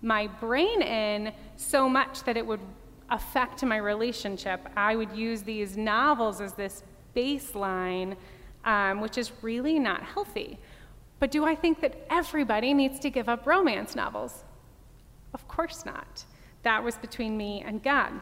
my 0.00 0.26
brain 0.26 0.80
in 0.82 1.32
so 1.56 1.88
much 1.88 2.22
that 2.24 2.36
it 2.36 2.46
would 2.46 2.60
affect 3.10 3.62
my 3.64 3.76
relationship. 3.76 4.66
I 4.76 4.96
would 4.96 5.12
use 5.12 5.42
these 5.42 5.76
novels 5.76 6.40
as 6.40 6.54
this 6.54 6.82
baseline, 7.16 8.16
um, 8.64 9.00
which 9.00 9.16
is 9.16 9.32
really 9.42 9.78
not 9.78 10.02
healthy. 10.02 10.58
But 11.18 11.30
do 11.30 11.44
I 11.44 11.54
think 11.54 11.80
that 11.80 12.06
everybody 12.10 12.74
needs 12.74 12.98
to 13.00 13.10
give 13.10 13.28
up 13.28 13.46
romance 13.46 13.96
novels? 13.96 14.44
Of 15.32 15.48
course 15.48 15.86
not. 15.86 16.24
That 16.62 16.84
was 16.84 16.96
between 16.96 17.36
me 17.36 17.62
and 17.66 17.82
God. 17.82 18.12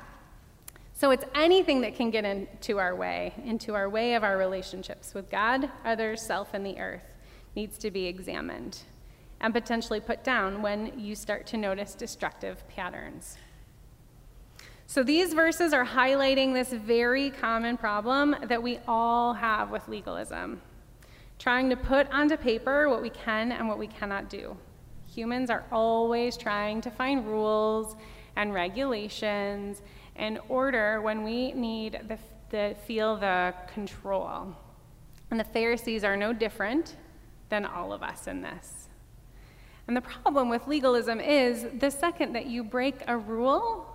So 0.93 1.11
it's 1.11 1.25
anything 1.35 1.81
that 1.81 1.97
can 1.97 2.11
get 2.11 2.25
into 2.25 2.79
our 2.79 2.95
way, 2.95 3.35
into 3.45 3.75
our 3.75 3.91
way 3.91 4.15
of 4.15 4.23
our 4.23 4.39
relationships 4.39 5.13
with 5.13 5.29
God, 5.29 5.69
others, 5.85 6.23
self, 6.23 6.55
and 6.55 6.65
the 6.65 6.79
earth, 6.79 7.15
needs 7.57 7.79
to 7.79 7.91
be 7.91 8.07
examined 8.07 8.79
and 9.41 9.53
potentially 9.53 10.01
put 10.01 10.23
down 10.23 10.63
when 10.63 10.99
you 10.99 11.15
start 11.15 11.47
to 11.49 11.57
notice 11.57 11.95
destructive 11.95 12.67
patterns. 12.69 13.37
So 14.87 15.03
these 15.03 15.33
verses 15.33 15.73
are 15.73 15.85
highlighting 15.85 16.53
this 16.53 16.73
very 16.73 17.31
common 17.31 17.77
problem 17.77 18.37
that 18.43 18.63
we 18.63 18.79
all 18.87 19.33
have 19.33 19.71
with 19.71 19.89
legalism 19.89 20.61
trying 21.39 21.69
to 21.71 21.77
put 21.77 22.11
onto 22.11 22.37
paper 22.37 22.89
what 22.89 23.03
we 23.03 23.11
can 23.11 23.53
and 23.53 23.69
what 23.69 23.79
we 23.79 23.87
cannot 23.87 24.31
do. 24.31 24.57
Humans 25.15 25.51
are 25.51 25.65
always 25.71 26.37
trying 26.37 26.81
to 26.83 26.91
find 26.91 27.27
rules 27.27 27.97
and 28.37 28.53
regulations 28.53 29.83
in 30.17 30.39
order 30.49 31.01
when 31.01 31.23
we 31.23 31.53
need 31.53 32.01
the, 32.09 32.19
the, 32.51 32.77
feel 32.87 33.17
the 33.17 33.55
control. 33.73 34.55
And 35.31 35.39
the 35.39 35.45
Pharisees 35.45 36.05
are 36.05 36.17
no 36.17 36.33
different 36.33 36.97
than 37.49 37.65
all 37.65 37.93
of 37.93 38.03
us 38.03 38.27
in 38.27 38.43
this. 38.43 38.89
And 39.87 39.97
the 39.97 40.01
problem 40.01 40.49
with 40.49 40.67
legalism 40.67 41.21
is 41.21 41.67
the 41.79 41.91
second 41.91 42.33
that 42.33 42.47
you 42.47 42.65
break 42.65 43.03
a 43.07 43.17
rule, 43.17 43.94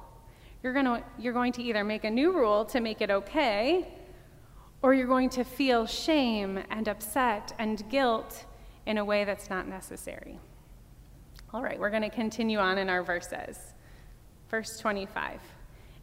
you're, 0.63 0.73
gonna, 0.73 1.03
you're 1.17 1.33
going 1.33 1.53
to 1.53 1.63
either 1.63 1.83
make 1.83 2.03
a 2.03 2.09
new 2.09 2.31
rule 2.31 2.65
to 2.65 2.79
make 2.79 3.01
it 3.01 3.09
okay, 3.09 3.87
or 4.81 4.93
you're 4.93 5.07
going 5.07 5.29
to 5.29 5.43
feel 5.43 5.85
shame 5.85 6.59
and 6.69 6.87
upset 6.87 7.53
and 7.59 7.83
guilt 7.89 8.45
in 8.85 8.97
a 8.97 9.05
way 9.05 9.23
that's 9.23 9.49
not 9.49 9.67
necessary. 9.67 10.39
All 11.53 11.61
right, 11.61 11.79
we're 11.79 11.89
going 11.89 12.03
to 12.03 12.09
continue 12.09 12.59
on 12.59 12.77
in 12.77 12.89
our 12.89 13.03
verses. 13.03 13.57
Verse 14.49 14.77
25. 14.79 15.41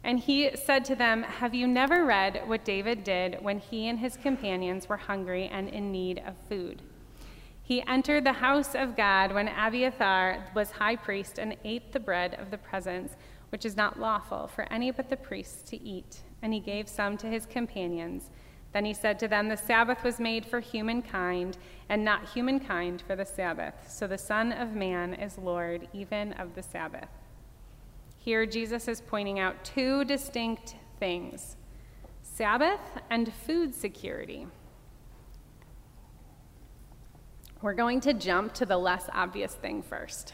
And 0.03 0.19
he 0.19 0.51
said 0.55 0.85
to 0.85 0.95
them, 0.95 1.23
Have 1.23 1.53
you 1.53 1.67
never 1.67 2.05
read 2.05 2.43
what 2.45 2.63
David 2.63 3.03
did 3.03 3.37
when 3.41 3.59
he 3.59 3.87
and 3.87 3.99
his 3.99 4.15
companions 4.17 4.87
were 4.87 4.97
hungry 4.97 5.49
and 5.51 5.69
in 5.69 5.91
need 5.91 6.21
of 6.25 6.35
food? 6.47 6.81
He 7.61 7.83
entered 7.87 8.23
the 8.23 8.33
house 8.33 8.75
of 8.75 8.95
God 8.95 9.33
when 9.33 9.49
Abiathar 9.49 10.45
was 10.55 10.71
high 10.71 10.95
priest 10.95 11.39
and 11.39 11.57
ate 11.65 11.91
the 11.91 11.99
bread 11.99 12.35
of 12.35 12.51
the 12.51 12.57
presence, 12.57 13.17
which 13.49 13.65
is 13.65 13.77
not 13.77 13.99
lawful 13.99 14.47
for 14.47 14.71
any 14.71 14.91
but 14.91 15.09
the 15.09 15.17
priests 15.17 15.69
to 15.69 15.81
eat, 15.81 16.21
and 16.41 16.53
he 16.53 16.59
gave 16.59 16.87
some 16.87 17.17
to 17.17 17.27
his 17.27 17.45
companions. 17.45 18.29
Then 18.73 18.85
he 18.85 18.93
said 18.93 19.17
to 19.19 19.27
them, 19.27 19.47
The 19.47 19.57
Sabbath 19.57 20.03
was 20.03 20.19
made 20.19 20.45
for 20.45 20.59
humankind, 20.59 21.57
and 21.89 22.03
not 22.03 22.29
humankind 22.29 23.01
for 23.05 23.15
the 23.15 23.25
Sabbath. 23.25 23.89
So 23.89 24.07
the 24.07 24.17
Son 24.17 24.51
of 24.51 24.73
Man 24.73 25.13
is 25.13 25.37
Lord 25.37 25.87
even 25.93 26.33
of 26.33 26.53
the 26.55 26.63
Sabbath. 26.63 27.09
Here, 28.17 28.45
Jesus 28.45 28.87
is 28.87 29.01
pointing 29.01 29.39
out 29.39 29.63
two 29.63 30.03
distinct 30.03 30.75
things 30.99 31.55
Sabbath 32.21 32.81
and 33.09 33.33
food 33.33 33.73
security. 33.73 34.47
We're 37.61 37.73
going 37.73 38.01
to 38.01 38.13
jump 38.13 38.53
to 38.55 38.65
the 38.65 38.77
less 38.77 39.09
obvious 39.13 39.55
thing 39.55 39.81
first. 39.81 40.33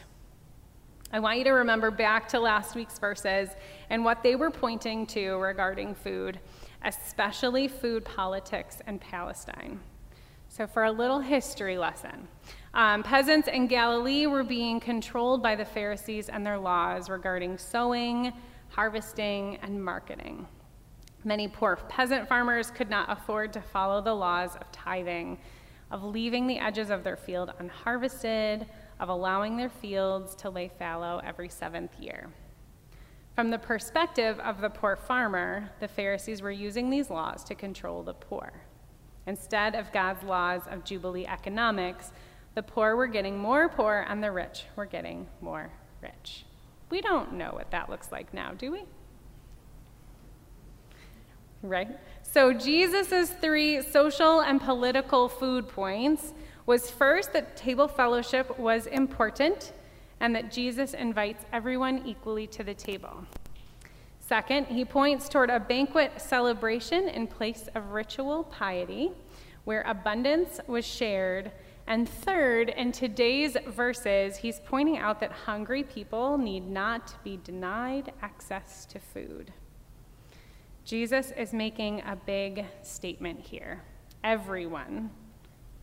I 1.12 1.20
want 1.20 1.38
you 1.38 1.44
to 1.44 1.50
remember 1.50 1.90
back 1.90 2.28
to 2.28 2.40
last 2.40 2.74
week's 2.74 2.98
verses 2.98 3.50
and 3.90 4.04
what 4.04 4.22
they 4.22 4.34
were 4.36 4.50
pointing 4.50 5.06
to 5.08 5.36
regarding 5.36 5.94
food, 5.94 6.40
especially 6.84 7.68
food 7.68 8.04
politics 8.04 8.78
and 8.86 9.00
Palestine. 9.00 9.80
So, 10.48 10.66
for 10.66 10.84
a 10.84 10.90
little 10.92 11.20
history 11.20 11.78
lesson, 11.78 12.28
um, 12.74 13.02
peasants 13.02 13.48
in 13.48 13.66
Galilee 13.66 14.26
were 14.26 14.44
being 14.44 14.80
controlled 14.80 15.42
by 15.42 15.56
the 15.56 15.64
Pharisees 15.64 16.28
and 16.28 16.44
their 16.44 16.58
laws 16.58 17.08
regarding 17.08 17.58
sowing, 17.58 18.32
harvesting, 18.70 19.58
and 19.62 19.84
marketing. 19.84 20.46
Many 21.24 21.48
poor 21.48 21.76
peasant 21.76 22.28
farmers 22.28 22.70
could 22.70 22.90
not 22.90 23.10
afford 23.10 23.52
to 23.54 23.60
follow 23.60 24.00
the 24.00 24.14
laws 24.14 24.56
of 24.56 24.70
tithing, 24.72 25.38
of 25.90 26.04
leaving 26.04 26.46
the 26.46 26.58
edges 26.58 26.90
of 26.90 27.02
their 27.02 27.16
field 27.16 27.52
unharvested, 27.58 28.66
of 29.00 29.08
allowing 29.08 29.56
their 29.56 29.70
fields 29.70 30.34
to 30.36 30.50
lay 30.50 30.68
fallow 30.78 31.20
every 31.24 31.48
seventh 31.48 31.98
year. 31.98 32.30
From 33.34 33.50
the 33.50 33.58
perspective 33.58 34.38
of 34.40 34.60
the 34.60 34.70
poor 34.70 34.94
farmer, 34.94 35.70
the 35.80 35.88
Pharisees 35.88 36.40
were 36.40 36.52
using 36.52 36.88
these 36.88 37.10
laws 37.10 37.42
to 37.44 37.54
control 37.54 38.02
the 38.02 38.14
poor. 38.14 38.52
Instead 39.26 39.74
of 39.74 39.90
God's 39.92 40.22
laws 40.22 40.62
of 40.70 40.84
Jubilee 40.84 41.26
economics, 41.26 42.12
the 42.54 42.62
poor 42.62 42.94
were 42.94 43.08
getting 43.08 43.36
more 43.36 43.68
poor, 43.68 44.06
and 44.08 44.22
the 44.22 44.30
rich 44.30 44.64
were 44.76 44.86
getting 44.86 45.26
more 45.40 45.70
rich. 46.00 46.44
We 46.90 47.00
don't 47.00 47.32
know 47.32 47.50
what 47.52 47.72
that 47.72 47.90
looks 47.90 48.12
like 48.12 48.32
now, 48.32 48.52
do 48.52 48.70
we? 48.70 48.84
Right? 51.62 51.88
So, 52.22 52.52
Jesus' 52.52 53.30
three 53.30 53.82
social 53.82 54.40
and 54.40 54.60
political 54.60 55.28
food 55.28 55.68
points 55.68 56.34
was 56.66 56.90
first 56.90 57.32
that 57.32 57.56
table 57.56 57.88
fellowship 57.88 58.58
was 58.58 58.86
important 58.86 59.72
and 60.20 60.34
that 60.34 60.50
Jesus 60.50 60.94
invites 60.94 61.44
everyone 61.52 62.02
equally 62.06 62.46
to 62.48 62.62
the 62.62 62.74
table. 62.74 63.24
Second, 64.20 64.66
he 64.66 64.84
points 64.84 65.28
toward 65.28 65.50
a 65.50 65.60
banquet 65.60 66.12
celebration 66.18 67.08
in 67.08 67.26
place 67.26 67.68
of 67.74 67.90
ritual 67.90 68.44
piety, 68.44 69.10
where 69.64 69.82
abundance 69.82 70.60
was 70.66 70.84
shared 70.84 71.52
and 71.86 72.08
third, 72.08 72.70
in 72.70 72.92
today's 72.92 73.56
verses, 73.68 74.38
he's 74.38 74.60
pointing 74.64 74.96
out 74.96 75.20
that 75.20 75.30
hungry 75.30 75.82
people 75.82 76.38
need 76.38 76.66
not 76.66 77.22
be 77.22 77.38
denied 77.44 78.12
access 78.22 78.86
to 78.86 78.98
food. 78.98 79.52
Jesus 80.84 81.30
is 81.32 81.52
making 81.52 82.00
a 82.06 82.16
big 82.16 82.64
statement 82.82 83.40
here. 83.40 83.82
Everyone, 84.22 85.10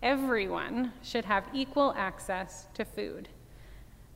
everyone 0.02 0.94
should 1.04 1.26
have 1.26 1.48
equal 1.54 1.94
access 1.98 2.68
to 2.74 2.86
food. 2.86 3.30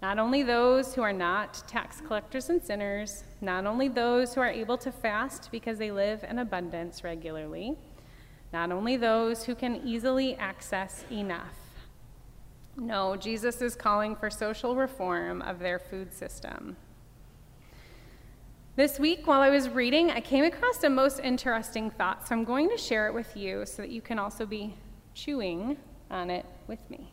Not 0.02 0.20
only 0.20 0.44
those 0.44 0.94
who 0.94 1.02
are 1.02 1.14
not 1.14 1.64
tax 1.68 2.02
collectors 2.02 2.50
and 2.50 2.62
sinners, 2.62 3.24
not 3.42 3.66
only 3.66 3.88
those 3.88 4.34
who 4.34 4.42
are 4.42 4.50
able 4.50 4.78
to 4.80 4.92
fast 4.92 5.50
because 5.52 5.78
they 5.78 5.92
live 5.92 6.24
in 6.24 6.40
abundance 6.40 7.04
regularly, 7.04 7.76
not 8.54 8.72
only 8.72 8.98
those 8.98 9.46
who 9.46 9.56
can 9.56 9.82
easily 9.86 10.36
access 10.36 11.06
enough 11.12 11.66
no, 12.78 13.16
Jesus 13.16 13.62
is 13.62 13.76
calling 13.76 14.16
for 14.16 14.30
social 14.30 14.76
reform 14.76 15.42
of 15.42 15.60
their 15.60 15.80
food 15.80 16.14
system. 16.14 16.76
This 18.76 19.00
week, 19.00 19.26
while 19.26 19.40
I 19.40 19.50
was 19.50 19.70
reading, 19.70 20.12
I 20.12 20.20
came 20.20 20.44
across 20.44 20.84
a 20.84 20.90
most 20.90 21.20
interesting 21.22 21.90
thought, 21.90 22.28
so 22.28 22.36
I'm 22.36 22.44
going 22.44 22.70
to 22.70 22.78
share 22.78 23.08
it 23.08 23.14
with 23.14 23.38
you 23.38 23.66
so 23.66 23.82
that 23.82 23.92
you 23.92 24.02
can 24.02 24.20
also 24.20 24.46
be 24.46 24.76
chewing 25.16 25.78
on 26.12 26.30
it 26.30 26.46
with 26.68 26.80
me. 26.92 27.12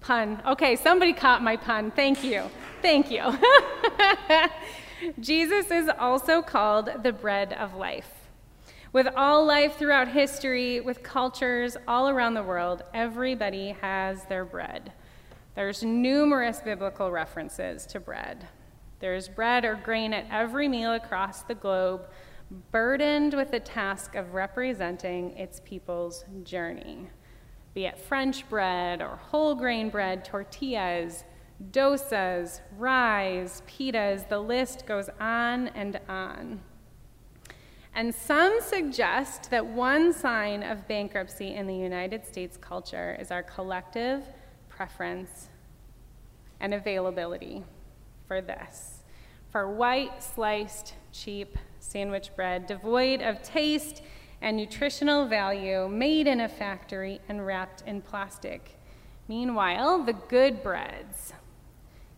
Pun. 0.00 0.42
Okay, 0.46 0.76
somebody 0.76 1.12
caught 1.12 1.42
my 1.42 1.56
pun. 1.56 1.92
Thank 1.92 2.24
you. 2.24 2.42
Thank 2.82 3.10
you. 3.10 3.38
Jesus 5.20 5.70
is 5.70 5.88
also 5.98 6.42
called 6.42 6.90
the 7.02 7.12
bread 7.12 7.52
of 7.54 7.74
life. 7.74 8.10
With 8.92 9.06
all 9.16 9.46
life 9.46 9.78
throughout 9.78 10.08
history, 10.08 10.80
with 10.80 11.02
cultures 11.02 11.76
all 11.88 12.08
around 12.08 12.34
the 12.34 12.42
world, 12.42 12.82
everybody 12.92 13.76
has 13.80 14.24
their 14.24 14.44
bread. 14.44 14.92
There's 15.54 15.82
numerous 15.82 16.60
biblical 16.60 17.10
references 17.10 17.86
to 17.86 18.00
bread. 18.00 18.48
There's 19.00 19.28
bread 19.28 19.64
or 19.64 19.76
grain 19.76 20.12
at 20.12 20.26
every 20.30 20.68
meal 20.68 20.94
across 20.94 21.42
the 21.42 21.54
globe, 21.54 22.06
burdened 22.70 23.34
with 23.34 23.50
the 23.50 23.60
task 23.60 24.14
of 24.14 24.34
representing 24.34 25.36
its 25.36 25.60
people's 25.64 26.24
journey. 26.42 27.10
Be 27.74 27.86
it 27.86 27.98
French 27.98 28.48
bread 28.48 29.00
or 29.00 29.16
whole 29.16 29.54
grain 29.54 29.88
bread, 29.88 30.24
tortillas, 30.24 31.24
dosas, 31.70 32.60
rye, 32.76 33.46
pitas, 33.66 34.28
the 34.28 34.38
list 34.38 34.86
goes 34.86 35.08
on 35.20 35.68
and 35.68 35.98
on. 36.08 36.60
And 37.94 38.14
some 38.14 38.60
suggest 38.60 39.50
that 39.50 39.66
one 39.66 40.12
sign 40.12 40.62
of 40.62 40.88
bankruptcy 40.88 41.54
in 41.54 41.66
the 41.66 41.76
United 41.76 42.26
States 42.26 42.56
culture 42.56 43.16
is 43.20 43.30
our 43.30 43.42
collective 43.42 44.24
preference 44.68 45.48
and 46.60 46.72
availability 46.72 47.64
for 48.26 48.40
this 48.40 49.02
for 49.52 49.70
white, 49.70 50.22
sliced, 50.22 50.94
cheap 51.12 51.58
sandwich 51.82 52.30
bread, 52.36 52.66
devoid 52.66 53.20
of 53.20 53.42
taste 53.42 54.02
and 54.40 54.56
nutritional 54.56 55.26
value, 55.26 55.88
made 55.88 56.26
in 56.26 56.40
a 56.40 56.48
factory 56.48 57.20
and 57.28 57.44
wrapped 57.44 57.82
in 57.86 58.00
plastic. 58.00 58.78
Meanwhile, 59.28 60.04
the 60.04 60.12
good 60.12 60.62
breads 60.62 61.32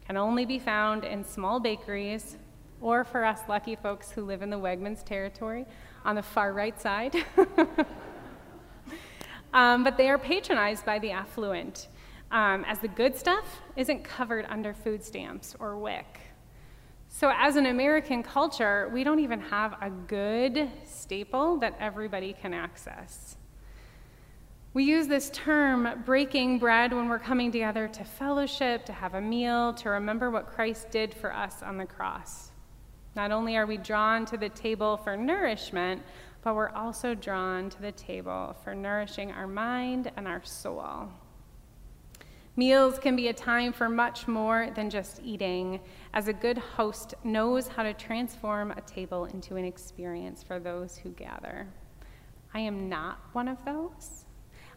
can 0.07 0.17
only 0.17 0.45
be 0.45 0.59
found 0.59 1.05
in 1.05 1.25
small 1.25 1.61
bakeries 1.61 2.37
or 2.81 3.05
for 3.05 3.25
us 3.25 3.41
lucky 3.49 3.77
folks 3.77 4.11
who 4.11 4.23
live 4.23 4.43
in 4.43 4.51
the 4.51 4.59
Wegmans 4.59 5.05
territory 5.05 5.65
on 6.05 6.15
the 6.15 6.23
far 6.23 6.53
right 6.53 6.79
side. 6.81 7.17
um, 9.55 9.83
but 9.83 9.97
they 9.97 10.11
are 10.11 10.19
patronized 10.19 10.85
by 10.85 10.99
the 10.99 11.11
affluent, 11.11 11.89
um, 12.31 12.65
as 12.67 12.79
the 12.81 12.89
good 12.89 13.17
stuff 13.17 13.63
isn't 13.77 14.05
covered 14.05 14.45
under 14.49 14.75
food 14.75 15.03
stamps 15.03 15.57
or 15.59 15.77
WIC. 15.79 16.24
So, 17.17 17.31
as 17.33 17.55
an 17.55 17.67
American 17.67 18.25
culture, 18.25 18.91
we 18.93 19.05
don't 19.05 19.21
even 19.21 19.39
have 19.39 19.77
a 19.81 19.89
good 19.89 20.69
staple 20.85 21.59
that 21.59 21.77
everybody 21.79 22.33
can 22.33 22.53
access. 22.53 23.37
We 24.73 24.83
use 24.83 25.07
this 25.07 25.31
term, 25.31 26.03
breaking 26.05 26.59
bread, 26.59 26.93
when 26.93 27.09
we're 27.09 27.21
coming 27.21 27.53
together 27.53 27.87
to 27.87 28.03
fellowship, 28.03 28.85
to 28.87 28.93
have 28.93 29.15
a 29.15 29.21
meal, 29.21 29.75
to 29.75 29.91
remember 29.91 30.33
what 30.33 30.49
Christ 30.49 30.91
did 30.91 31.15
for 31.15 31.33
us 31.33 31.63
on 31.63 31.79
the 31.79 31.87
cross. 31.87 32.51
Not 33.15 33.31
only 33.31 33.57
are 33.57 33.67
we 33.67 33.77
drawn 33.77 34.27
to 34.27 34.37
the 34.37 34.49
table 34.49 34.97
for 34.97 35.17
nourishment, 35.17 36.03
but 36.43 36.57
we're 36.57 36.71
also 36.71 37.15
drawn 37.15 37.71
to 37.71 37.81
the 37.81 37.93
table 37.93 38.57
for 38.65 38.75
nourishing 38.75 39.31
our 39.31 39.47
mind 39.47 40.11
and 40.17 40.27
our 40.27 40.43
soul. 40.43 41.11
Meals 42.57 43.01
can 43.01 43.17
be 43.17 43.29
a 43.29 43.33
time 43.33 43.73
for 43.73 43.89
much 43.89 44.29
more 44.29 44.69
than 44.77 44.89
just 44.89 45.21
eating, 45.25 45.81
as 46.13 46.29
a 46.29 46.33
good 46.33 46.57
host 46.57 47.15
knows 47.25 47.67
how 47.67 47.83
to 47.83 47.93
transform 47.93 48.71
a 48.71 48.81
table 48.83 49.25
into 49.25 49.57
an 49.57 49.65
experience 49.65 50.45
for 50.45 50.61
those 50.61 50.97
who 50.97 51.11
gather. 51.11 51.67
I 52.53 52.61
am 52.61 52.89
not 52.89 53.19
one 53.33 53.49
of 53.49 53.59
those. 53.65 54.27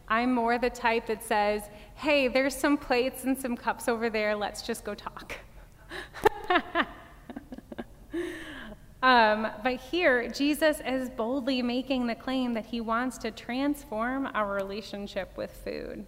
I'm 0.08 0.34
more 0.34 0.58
the 0.58 0.70
type 0.70 1.06
that 1.06 1.22
says, 1.22 1.70
hey, 1.94 2.26
there's 2.26 2.56
some 2.56 2.76
plates 2.76 3.22
and 3.22 3.38
some 3.38 3.56
cups 3.56 3.86
over 3.86 4.10
there, 4.10 4.34
let's 4.34 4.62
just 4.62 4.82
go 4.82 4.94
talk. 4.94 5.36
um, 9.04 9.46
but 9.62 9.76
here, 9.76 10.28
Jesus 10.28 10.80
is 10.84 11.10
boldly 11.10 11.62
making 11.62 12.08
the 12.08 12.16
claim 12.16 12.54
that 12.54 12.66
he 12.66 12.80
wants 12.80 13.18
to 13.18 13.30
transform 13.30 14.26
our 14.34 14.52
relationship 14.52 15.36
with 15.36 15.52
food. 15.62 16.04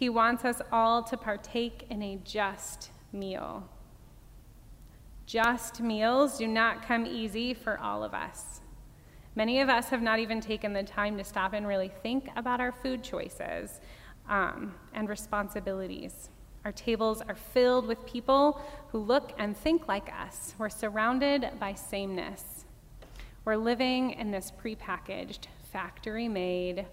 He 0.00 0.08
wants 0.08 0.46
us 0.46 0.62
all 0.72 1.02
to 1.02 1.16
partake 1.18 1.84
in 1.90 2.00
a 2.00 2.18
just 2.24 2.88
meal. 3.12 3.68
Just 5.26 5.82
meals 5.82 6.38
do 6.38 6.48
not 6.48 6.82
come 6.88 7.04
easy 7.04 7.52
for 7.52 7.78
all 7.78 8.02
of 8.02 8.14
us. 8.14 8.62
Many 9.34 9.60
of 9.60 9.68
us 9.68 9.90
have 9.90 10.00
not 10.00 10.18
even 10.18 10.40
taken 10.40 10.72
the 10.72 10.82
time 10.84 11.18
to 11.18 11.22
stop 11.22 11.52
and 11.52 11.66
really 11.66 11.92
think 12.02 12.30
about 12.34 12.62
our 12.62 12.72
food 12.72 13.04
choices 13.04 13.82
um, 14.26 14.74
and 14.94 15.06
responsibilities. 15.06 16.30
Our 16.64 16.72
tables 16.72 17.20
are 17.20 17.34
filled 17.34 17.86
with 17.86 18.06
people 18.06 18.58
who 18.92 19.00
look 19.00 19.34
and 19.38 19.54
think 19.54 19.86
like 19.86 20.10
us. 20.18 20.54
We're 20.56 20.70
surrounded 20.70 21.46
by 21.60 21.74
sameness. 21.74 22.64
We're 23.44 23.56
living 23.56 24.12
in 24.12 24.30
this 24.30 24.50
prepackaged, 24.50 25.40
factory 25.70 26.26
made 26.26 26.86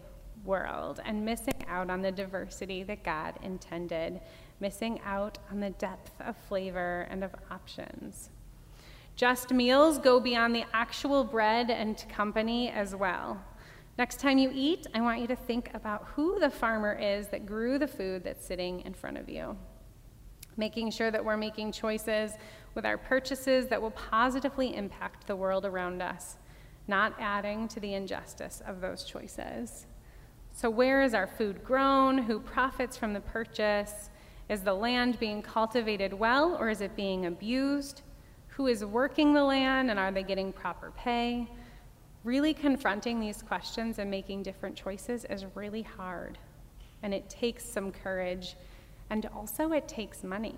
world 0.48 1.00
and 1.06 1.24
missing 1.24 1.66
out 1.68 1.90
on 1.90 2.02
the 2.02 2.12
diversity 2.12 2.82
that 2.84 3.04
God 3.04 3.36
intended, 3.44 4.22
missing 4.60 5.00
out 5.06 5.38
on 5.52 5.60
the 5.60 5.70
depth 5.72 6.14
of 6.22 6.36
flavor 6.48 7.08
and 7.12 7.24
of 7.24 7.36
options. 7.52 8.30
Just 9.16 9.52
meals 9.52 9.98
go 9.98 10.20
beyond 10.20 10.56
the 10.56 10.66
actual 10.74 11.24
bread 11.24 11.70
and 11.70 12.04
company 12.10 12.70
as 12.70 12.96
well. 12.96 13.44
Next 13.98 14.20
time 14.20 14.38
you 14.38 14.52
eat, 14.54 14.86
I 14.94 15.02
want 15.02 15.22
you 15.22 15.28
to 15.28 15.36
think 15.36 15.72
about 15.74 16.06
who 16.16 16.40
the 16.40 16.52
farmer 16.52 16.94
is 16.94 17.28
that 17.30 17.48
grew 17.48 17.80
the 17.80 17.88
food 17.88 18.24
that's 18.24 18.46
sitting 18.46 18.82
in 18.82 18.94
front 18.94 19.18
of 19.18 19.28
you. 19.28 19.58
Making 20.56 20.92
sure 20.92 21.10
that 21.10 21.26
we're 21.26 21.38
making 21.38 21.72
choices 21.72 22.34
with 22.76 22.86
our 22.86 22.98
purchases 22.98 23.66
that 23.68 23.82
will 23.82 23.92
positively 23.92 24.76
impact 24.76 25.26
the 25.26 25.36
world 25.36 25.66
around 25.66 26.04
us, 26.04 26.38
not 26.88 27.16
adding 27.20 27.68
to 27.70 27.80
the 27.80 27.96
injustice 27.96 28.62
of 28.68 28.82
those 28.82 29.04
choices. 29.04 29.88
So, 30.58 30.72
where 30.72 31.04
is 31.04 31.14
our 31.14 31.28
food 31.28 31.64
grown? 31.64 32.18
Who 32.18 32.40
profits 32.40 32.98
from 32.98 33.14
the 33.14 33.20
purchase? 33.20 34.10
Is 34.50 34.62
the 34.62 34.74
land 34.74 35.20
being 35.20 35.44
cultivated 35.44 36.12
well 36.12 36.58
or 36.60 36.72
is 36.72 36.82
it 36.82 36.96
being 36.96 37.28
abused? 37.28 38.02
Who 38.48 38.66
is 38.66 38.84
working 38.84 39.36
the 39.36 39.44
land 39.44 39.92
and 39.92 40.00
are 40.00 40.12
they 40.12 40.24
getting 40.24 40.52
proper 40.52 40.92
pay? 40.98 41.48
Really 42.24 42.56
confronting 42.56 43.20
these 43.20 43.44
questions 43.44 44.00
and 44.00 44.10
making 44.10 44.42
different 44.42 44.76
choices 44.76 45.26
is 45.26 45.46
really 45.54 45.84
hard. 45.84 46.40
And 47.04 47.14
it 47.14 47.30
takes 47.30 47.64
some 47.64 47.92
courage, 47.92 48.56
and 49.12 49.28
also 49.36 49.74
it 49.74 49.88
takes 49.88 50.24
money. 50.24 50.58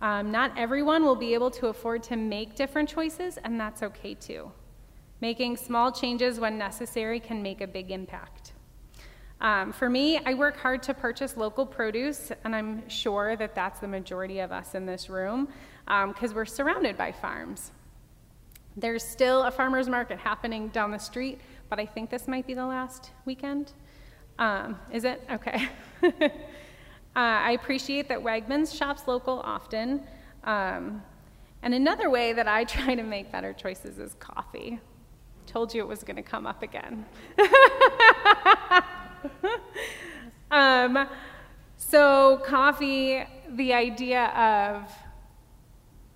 Um, 0.00 0.30
not 0.30 0.56
everyone 0.56 1.04
will 1.04 1.14
be 1.14 1.34
able 1.34 1.50
to 1.50 1.66
afford 1.66 2.02
to 2.04 2.16
make 2.16 2.56
different 2.56 2.88
choices, 2.88 3.36
and 3.44 3.60
that's 3.60 3.82
okay 3.82 4.14
too. 4.14 4.50
Making 5.20 5.58
small 5.58 5.92
changes 5.92 6.40
when 6.40 6.56
necessary 6.56 7.20
can 7.20 7.42
make 7.42 7.60
a 7.60 7.66
big 7.66 7.90
impact. 7.90 8.53
Um, 9.40 9.72
for 9.72 9.90
me, 9.90 10.20
I 10.24 10.34
work 10.34 10.56
hard 10.56 10.82
to 10.84 10.94
purchase 10.94 11.36
local 11.36 11.66
produce, 11.66 12.32
and 12.44 12.54
I'm 12.54 12.88
sure 12.88 13.36
that 13.36 13.54
that's 13.54 13.80
the 13.80 13.88
majority 13.88 14.38
of 14.38 14.52
us 14.52 14.74
in 14.74 14.86
this 14.86 15.10
room 15.10 15.48
because 15.86 16.30
um, 16.30 16.34
we're 16.34 16.44
surrounded 16.44 16.96
by 16.96 17.12
farms. 17.12 17.70
There's 18.76 19.04
still 19.04 19.42
a 19.44 19.50
farmer's 19.50 19.88
market 19.88 20.18
happening 20.18 20.68
down 20.68 20.90
the 20.90 20.98
street, 20.98 21.40
but 21.68 21.78
I 21.78 21.86
think 21.86 22.10
this 22.10 22.26
might 22.26 22.46
be 22.46 22.54
the 22.54 22.66
last 22.66 23.10
weekend. 23.24 23.72
Um, 24.38 24.78
is 24.90 25.04
it? 25.04 25.22
Okay. 25.30 25.68
uh, 26.02 26.30
I 27.14 27.52
appreciate 27.52 28.08
that 28.08 28.18
Wegmans 28.18 28.76
shops 28.76 29.02
local 29.06 29.40
often. 29.40 30.02
Um, 30.42 31.02
and 31.62 31.72
another 31.72 32.10
way 32.10 32.32
that 32.32 32.48
I 32.48 32.64
try 32.64 32.94
to 32.94 33.02
make 33.02 33.30
better 33.30 33.52
choices 33.52 33.98
is 33.98 34.14
coffee. 34.14 34.80
Told 35.46 35.74
you 35.74 35.82
it 35.82 35.88
was 35.88 36.02
going 36.02 36.16
to 36.16 36.22
come 36.22 36.46
up 36.46 36.62
again. 36.62 37.04
um, 40.50 41.08
so, 41.76 42.38
coffee, 42.44 43.24
the 43.50 43.72
idea 43.72 44.26
of 44.26 44.90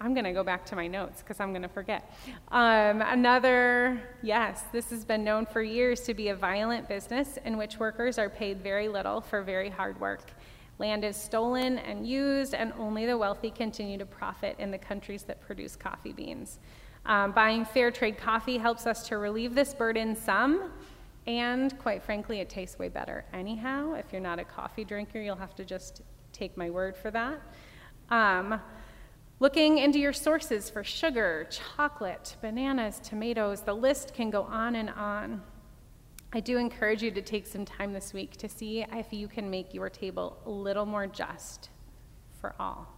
I'm 0.01 0.15
going 0.15 0.25
to 0.25 0.33
go 0.33 0.45
back 0.45 0.65
to 0.67 0.77
my 0.77 0.87
notes 0.87 1.23
because 1.23 1.41
I'm 1.41 1.51
going 1.51 1.63
to 1.63 1.69
forget. 1.69 2.15
Um, 2.53 3.03
another, 3.03 4.01
yes, 4.23 4.63
this 4.71 4.91
has 4.91 5.05
been 5.05 5.25
known 5.25 5.45
for 5.45 5.61
years 5.61 6.03
to 6.03 6.15
be 6.15 6.29
a 6.29 6.37
violent 6.37 6.89
business 6.89 7.37
in 7.45 7.57
which 7.57 7.79
workers 7.79 8.17
are 8.17 8.31
paid 8.31 8.63
very 8.63 8.89
little 8.89 9.21
for 9.21 9.43
very 9.43 9.69
hard 9.69 10.01
work. 10.01 10.31
Land 10.79 11.05
is 11.05 11.17
stolen 11.17 11.79
and 11.79 12.07
used, 12.07 12.55
and 12.55 12.73
only 12.79 13.07
the 13.07 13.19
wealthy 13.19 13.51
continue 13.51 13.99
to 13.99 14.07
profit 14.07 14.55
in 14.61 14.71
the 14.71 14.79
countries 14.79 15.25
that 15.25 15.41
produce 15.41 15.75
coffee 15.75 16.13
beans. 16.13 16.61
Um, 17.05 17.33
buying 17.33 17.65
fair 17.65 17.91
trade 17.91 18.19
coffee 18.19 18.59
helps 18.59 18.87
us 18.87 19.09
to 19.09 19.19
relieve 19.19 19.57
this 19.57 19.75
burden 19.75 20.15
some, 20.15 20.71
and 21.29 21.79
quite 21.79 22.03
frankly, 22.03 22.41
it 22.41 22.49
tastes 22.49 22.77
way 22.77 22.89
better 22.89 23.25
anyhow. 23.33 23.93
If 23.95 24.13
you're 24.13 24.21
not 24.21 24.41
a 24.41 24.45
coffee 24.45 24.85
drinker, 24.85 25.21
you'll 25.21 25.37
have 25.37 25.55
to 25.55 25.65
just 25.65 26.03
take 26.33 26.57
my 26.57 26.71
word 26.71 26.97
for 26.97 27.13
that. 27.13 27.41
Um, 28.11 28.61
Looking 29.41 29.79
into 29.79 30.01
your 30.01 30.13
sources 30.13 30.69
for 30.69 30.83
sugar, 30.83 31.47
chocolate, 31.49 32.35
bananas, 32.41 33.01
tomatoes, 33.05 33.61
the 33.61 33.73
list 33.73 34.13
can 34.13 34.31
go 34.31 34.43
on 34.43 34.75
and 34.75 34.91
on. 34.91 35.43
I 36.33 36.41
do 36.41 36.59
encourage 36.59 37.05
you 37.05 37.13
to 37.13 37.23
take 37.23 37.47
some 37.47 37.65
time 37.65 37.93
this 37.93 38.13
week 38.13 38.37
to 38.39 38.49
see 38.49 38.85
if 38.93 39.13
you 39.13 39.29
can 39.29 39.49
make 39.49 39.73
your 39.73 39.91
table 39.91 40.39
a 40.45 40.51
little 40.51 40.87
more 40.87 41.07
just 41.07 41.71
for 42.41 42.57
all. 42.59 42.93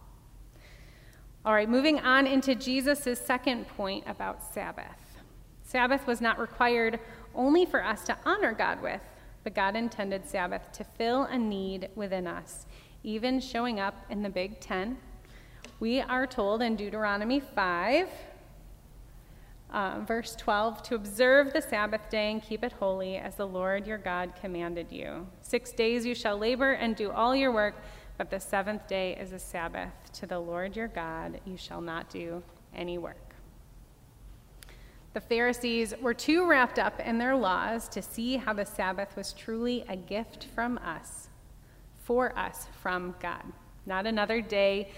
All 1.45 1.53
right, 1.53 1.69
moving 1.69 1.99
on 1.99 2.25
into 2.25 2.55
Jesus' 2.55 3.19
second 3.23 3.67
point 3.67 4.03
about 4.07 4.43
Sabbath. 4.43 5.19
Sabbath 5.61 6.07
was 6.07 6.21
not 6.21 6.39
required 6.39 6.99
only 7.35 7.65
for 7.65 7.83
us 7.83 8.03
to 8.05 8.17
honor 8.25 8.53
God 8.53 8.81
with, 8.81 9.01
but 9.43 9.55
God 9.55 9.75
intended 9.75 10.27
Sabbath 10.27 10.71
to 10.73 10.83
fill 10.83 11.23
a 11.23 11.37
need 11.37 11.89
within 11.95 12.27
us, 12.27 12.65
even 13.03 13.39
showing 13.39 13.79
up 13.79 13.95
in 14.09 14.21
the 14.21 14.29
Big 14.29 14.59
Ten. 14.59 14.97
We 15.79 15.99
are 15.99 16.27
told 16.27 16.61
in 16.61 16.75
Deuteronomy 16.75 17.39
5, 17.39 18.07
uh, 19.71 19.99
verse 20.05 20.35
12, 20.35 20.83
to 20.83 20.95
observe 20.95 21.53
the 21.53 21.61
Sabbath 21.61 22.09
day 22.09 22.31
and 22.31 22.43
keep 22.43 22.63
it 22.63 22.73
holy 22.73 23.17
as 23.17 23.35
the 23.35 23.47
Lord 23.47 23.87
your 23.87 23.97
God 23.97 24.33
commanded 24.39 24.91
you. 24.91 25.27
Six 25.41 25.71
days 25.71 26.05
you 26.05 26.13
shall 26.13 26.37
labor 26.37 26.73
and 26.73 26.95
do 26.95 27.09
all 27.09 27.35
your 27.35 27.51
work, 27.51 27.75
but 28.17 28.29
the 28.29 28.39
seventh 28.39 28.87
day 28.87 29.17
is 29.19 29.31
a 29.31 29.39
Sabbath. 29.39 29.91
To 30.13 30.27
the 30.27 30.39
Lord 30.39 30.75
your 30.75 30.87
God 30.87 31.39
you 31.45 31.57
shall 31.57 31.81
not 31.81 32.09
do 32.09 32.43
any 32.75 32.97
work. 32.99 33.30
The 35.13 35.21
Pharisees 35.21 35.93
were 36.01 36.13
too 36.13 36.47
wrapped 36.47 36.79
up 36.79 36.99
in 37.01 37.17
their 37.17 37.35
laws 37.35 37.89
to 37.89 38.01
see 38.01 38.37
how 38.37 38.53
the 38.53 38.65
Sabbath 38.65 39.15
was 39.17 39.33
truly 39.33 39.83
a 39.89 39.95
gift 39.97 40.45
from 40.55 40.77
us, 40.77 41.27
for 42.03 42.37
us 42.37 42.67
from 42.81 43.15
God, 43.19 43.43
not 43.85 44.05
another 44.05 44.39
day 44.41 44.89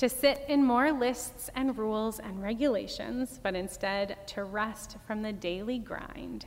to 0.00 0.08
sit 0.08 0.44
in 0.48 0.64
more 0.64 0.90
lists 0.90 1.50
and 1.54 1.76
rules 1.76 2.18
and 2.20 2.42
regulations, 2.42 3.38
but 3.42 3.54
instead 3.54 4.16
to 4.26 4.44
rest 4.44 4.96
from 5.06 5.20
the 5.20 5.32
daily 5.32 5.78
grind. 5.78 6.46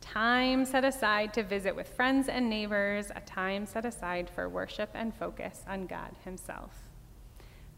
Time 0.00 0.64
set 0.64 0.84
aside 0.84 1.32
to 1.34 1.44
visit 1.44 1.74
with 1.74 1.88
friends 1.88 2.28
and 2.28 2.50
neighbors, 2.50 3.12
a 3.14 3.20
time 3.20 3.66
set 3.66 3.84
aside 3.84 4.28
for 4.28 4.48
worship 4.48 4.90
and 4.94 5.14
focus 5.14 5.62
on 5.68 5.86
God 5.86 6.10
Himself. 6.24 6.88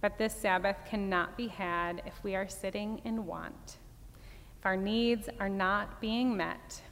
But 0.01 0.17
this 0.17 0.35
Sabbath 0.35 0.79
cannot 0.87 1.37
be 1.37 1.49
had 1.49 2.03
if 2.07 2.25
we 2.25 2.35
are 2.35 2.49
sitting 2.49 3.03
in 3.05 3.27
want. 3.27 3.77
If 4.61 4.67
our 4.67 4.77
needs 4.77 5.27
are 5.39 5.49
not 5.49 6.03
being 6.03 6.37
met, 6.37 6.83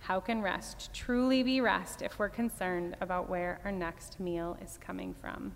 how 0.00 0.20
can 0.20 0.42
rest 0.42 0.92
truly 0.92 1.42
be 1.42 1.62
rest 1.62 2.02
if 2.02 2.18
we're 2.18 2.28
concerned 2.28 2.98
about 3.00 3.30
where 3.30 3.62
our 3.64 3.72
next 3.72 4.20
meal 4.20 4.58
is 4.62 4.78
coming 4.78 5.14
from? 5.22 5.54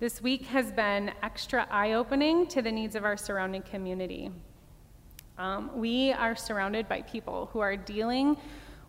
This 0.00 0.20
week 0.20 0.42
has 0.48 0.70
been 0.70 1.12
extra 1.22 1.66
eye 1.70 1.92
opening 1.92 2.46
to 2.48 2.60
the 2.60 2.70
needs 2.70 2.94
of 2.94 3.06
our 3.06 3.16
surrounding 3.16 3.62
community. 3.62 4.30
Um, 5.38 5.70
we 5.74 6.12
are 6.12 6.36
surrounded 6.36 6.86
by 6.86 7.00
people 7.00 7.48
who 7.54 7.60
are 7.60 7.78
dealing 7.78 8.36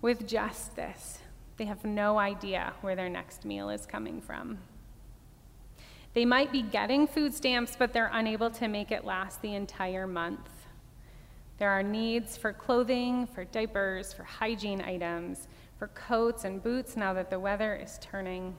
with 0.02 0.28
just 0.28 0.76
this. 0.76 1.20
They 1.56 1.64
have 1.64 1.86
no 1.86 2.20
idea 2.20 2.74
where 2.82 2.98
their 2.98 3.08
next 3.08 3.46
meal 3.46 3.70
is 3.70 3.86
coming 3.86 4.20
from. 4.20 4.58
They 6.14 6.26
might 6.26 6.52
be 6.52 6.62
getting 6.62 7.08
food 7.08 7.34
stamps, 7.34 7.76
but 7.78 7.94
they're 7.94 8.12
unable 8.14 8.50
to 8.52 8.68
make 8.68 8.92
it 8.92 9.06
last 9.06 9.42
the 9.42 9.56
entire 9.56 10.06
month. 10.06 10.50
There 11.58 11.70
are 11.70 11.84
needs 11.84 12.36
for 12.36 12.52
clothing, 12.52 13.28
for 13.28 13.46
diapers, 13.46 14.12
for 14.12 14.24
hygiene 14.24 14.82
items, 14.82 15.48
for 15.78 15.88
coats 15.90 16.44
and 16.44 16.62
boots 16.62 16.98
now 16.98 17.14
that 17.14 17.30
the 17.30 17.40
weather 17.40 17.76
is 17.76 17.98
turning. 18.02 18.56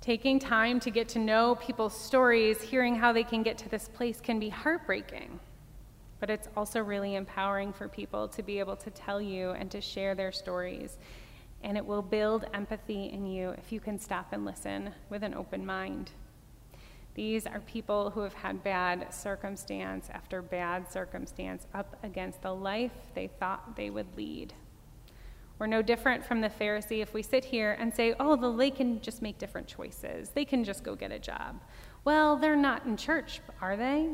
Taking 0.00 0.38
time 0.38 0.80
to 0.80 0.90
get 0.90 1.08
to 1.10 1.20
know 1.20 1.54
people's 1.54 1.98
stories, 1.98 2.60
hearing 2.60 2.96
how 2.96 3.12
they 3.12 3.22
can 3.22 3.42
get 3.42 3.56
to 3.58 3.68
this 3.68 3.88
place 3.88 4.20
can 4.20 4.40
be 4.40 4.48
heartbreaking. 4.48 5.38
But 6.18 6.28
it's 6.28 6.48
also 6.56 6.80
really 6.80 7.14
empowering 7.14 7.72
for 7.72 7.88
people 7.88 8.28
to 8.28 8.42
be 8.42 8.58
able 8.58 8.76
to 8.76 8.90
tell 8.90 9.22
you 9.22 9.50
and 9.52 9.70
to 9.70 9.80
share 9.80 10.14
their 10.14 10.32
stories 10.32 10.98
and 11.62 11.76
it 11.76 11.84
will 11.84 12.02
build 12.02 12.46
empathy 12.54 13.06
in 13.06 13.26
you 13.26 13.50
if 13.50 13.72
you 13.72 13.80
can 13.80 13.98
stop 13.98 14.32
and 14.32 14.44
listen 14.44 14.90
with 15.10 15.22
an 15.22 15.34
open 15.34 15.64
mind. 15.64 16.10
These 17.14 17.46
are 17.46 17.60
people 17.60 18.10
who 18.10 18.20
have 18.20 18.32
had 18.32 18.64
bad 18.64 19.12
circumstance 19.12 20.08
after 20.10 20.40
bad 20.40 20.90
circumstance 20.90 21.66
up 21.74 21.96
against 22.02 22.40
the 22.42 22.54
life 22.54 22.92
they 23.14 23.26
thought 23.26 23.76
they 23.76 23.90
would 23.90 24.16
lead. 24.16 24.54
We're 25.58 25.66
no 25.66 25.82
different 25.82 26.24
from 26.24 26.40
the 26.40 26.48
Pharisee 26.48 27.02
if 27.02 27.12
we 27.14 27.22
sit 27.22 27.44
here 27.44 27.76
and 27.78 27.94
say, 27.94 28.14
oh, 28.18 28.34
well, 28.34 28.56
they 28.56 28.70
can 28.70 29.00
just 29.00 29.22
make 29.22 29.38
different 29.38 29.68
choices. 29.68 30.30
They 30.30 30.44
can 30.44 30.64
just 30.64 30.82
go 30.82 30.96
get 30.96 31.12
a 31.12 31.18
job. 31.18 31.60
Well, 32.04 32.36
they're 32.36 32.56
not 32.56 32.84
in 32.86 32.96
church, 32.96 33.40
are 33.60 33.76
they? 33.76 34.10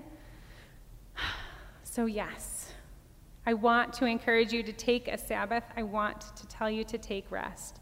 So, 1.91 2.05
yes, 2.05 2.58
I 3.49 3.55
want 3.55 3.95
to 3.95 4.05
encourage 4.05 4.53
you 4.53 4.63
to 4.63 4.75
take 4.75 5.09
a 5.09 5.17
Sabbath. 5.17 5.65
I 5.75 5.83
want 5.83 6.37
to 6.37 6.47
tell 6.49 6.69
you 6.69 6.85
to 6.85 6.99
take 6.99 7.31
rest 7.31 7.81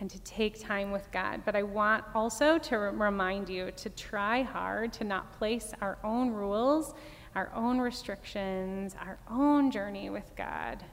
and 0.00 0.10
to 0.10 0.18
take 0.18 0.60
time 0.60 0.90
with 0.90 1.10
God. 1.12 1.40
But 1.46 1.56
I 1.56 1.62
want 1.62 2.04
also 2.14 2.58
to 2.58 2.76
remind 2.76 3.48
you 3.48 3.70
to 3.70 3.88
try 3.88 4.42
hard 4.42 4.92
to 4.92 5.04
not 5.04 5.32
place 5.32 5.72
our 5.80 5.96
own 6.04 6.28
rules, 6.28 6.92
our 7.34 7.50
own 7.54 7.78
restrictions, 7.78 8.94
our 9.00 9.18
own 9.30 9.70
journey 9.70 10.10
with 10.10 10.30
God 10.36 10.84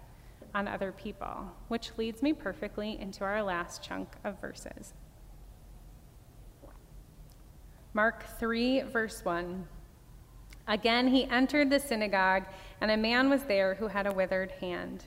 on 0.54 0.70
other 0.70 0.94
people, 0.94 1.52
which 1.68 1.92
leads 1.98 2.24
me 2.24 2.32
perfectly 2.32 2.98
into 2.98 3.26
our 3.26 3.44
last 3.44 3.84
chunk 3.84 4.08
of 4.24 4.40
verses. 4.40 4.94
Mark 7.94 8.24
3, 8.40 8.84
verse 8.84 9.26
1. 9.26 9.68
Again, 10.68 11.08
he 11.08 11.26
entered 11.26 11.70
the 11.70 11.80
synagogue, 11.80 12.46
and 12.82 12.90
a 12.90 12.98
man 12.98 13.30
was 13.30 13.44
there 13.44 13.76
who 13.76 13.88
had 13.88 14.08
a 14.08 14.14
withered 14.14 14.52
hand. 14.52 15.04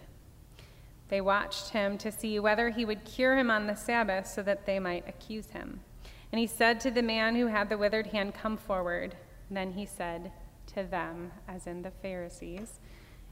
They 1.08 1.20
watched 1.20 1.70
him 1.70 1.98
to 1.98 2.12
see 2.12 2.38
whether 2.38 2.70
he 2.70 2.84
would 2.84 3.04
cure 3.04 3.36
him 3.36 3.50
on 3.50 3.66
the 3.66 3.74
Sabbath 3.74 4.26
so 4.26 4.42
that 4.42 4.66
they 4.66 4.78
might 4.78 5.08
accuse 5.08 5.50
him. 5.50 5.80
And 6.30 6.38
he 6.38 6.46
said 6.46 6.80
to 6.80 6.90
the 6.90 7.02
man 7.02 7.34
who 7.34 7.46
had 7.46 7.68
the 7.68 7.78
withered 7.78 8.08
hand, 8.08 8.34
Come 8.34 8.56
forward. 8.56 9.16
Then 9.50 9.72
he 9.72 9.86
said 9.86 10.30
to 10.74 10.82
them, 10.84 11.32
as 11.48 11.66
in 11.66 11.82
the 11.82 11.90
Pharisees, 11.90 12.80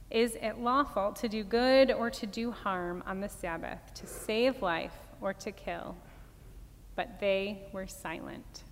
Is 0.09 0.35
it 0.41 0.59
lawful 0.59 1.13
to 1.13 1.29
do 1.29 1.43
good 1.43 1.91
or 1.91 2.09
to 2.09 2.25
do 2.25 2.51
harm 2.51 3.03
on 3.05 3.21
the 3.21 3.29
Sabbath, 3.29 3.93
to 3.95 4.07
save 4.07 4.61
life 4.61 4.97
or 5.21 5.33
to 5.33 5.51
kill? 5.51 5.95
But 6.95 7.19
they 7.19 7.69
were 7.71 7.85
silent. 7.85 8.63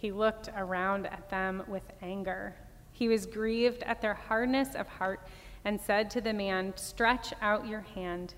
He 0.00 0.12
looked 0.12 0.48
around 0.56 1.04
at 1.08 1.28
them 1.28 1.62
with 1.68 1.82
anger. 2.00 2.54
He 2.90 3.06
was 3.06 3.26
grieved 3.26 3.82
at 3.82 4.00
their 4.00 4.14
hardness 4.14 4.74
of 4.74 4.88
heart 4.88 5.28
and 5.66 5.78
said 5.78 6.10
to 6.12 6.22
the 6.22 6.32
man, 6.32 6.72
Stretch 6.74 7.34
out 7.42 7.68
your 7.68 7.82
hand. 7.82 8.32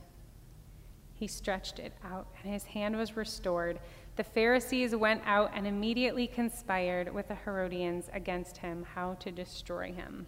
He 1.14 1.28
stretched 1.28 1.78
it 1.78 1.92
out, 2.04 2.26
and 2.42 2.52
his 2.52 2.64
hand 2.64 2.96
was 2.96 3.16
restored. 3.16 3.78
The 4.16 4.24
Pharisees 4.24 4.96
went 4.96 5.22
out 5.24 5.52
and 5.54 5.64
immediately 5.64 6.26
conspired 6.26 7.14
with 7.14 7.28
the 7.28 7.36
Herodians 7.36 8.10
against 8.12 8.56
him, 8.56 8.84
how 8.96 9.14
to 9.20 9.30
destroy 9.30 9.92
him. 9.92 10.26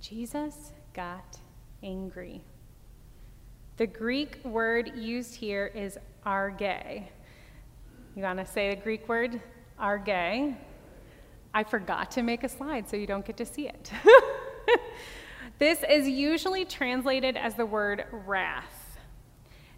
Jesus 0.00 0.72
got 0.94 1.38
angry. 1.82 2.40
The 3.76 3.86
Greek 3.88 4.42
word 4.42 4.92
used 4.96 5.34
here 5.34 5.66
is 5.74 5.98
orge. 6.24 6.62
You 6.62 8.22
want 8.22 8.38
to 8.38 8.46
say 8.46 8.74
the 8.74 8.80
Greek 8.80 9.06
word? 9.06 9.38
Arge. 9.78 10.54
I 11.54 11.64
forgot 11.64 12.10
to 12.12 12.22
make 12.22 12.44
a 12.44 12.48
slide 12.48 12.88
so 12.88 12.96
you 12.96 13.06
don't 13.06 13.24
get 13.24 13.36
to 13.36 13.46
see 13.46 13.68
it. 13.68 13.90
this 15.58 15.84
is 15.88 16.08
usually 16.08 16.64
translated 16.64 17.36
as 17.36 17.54
the 17.54 17.66
word 17.66 18.06
wrath, 18.10 18.98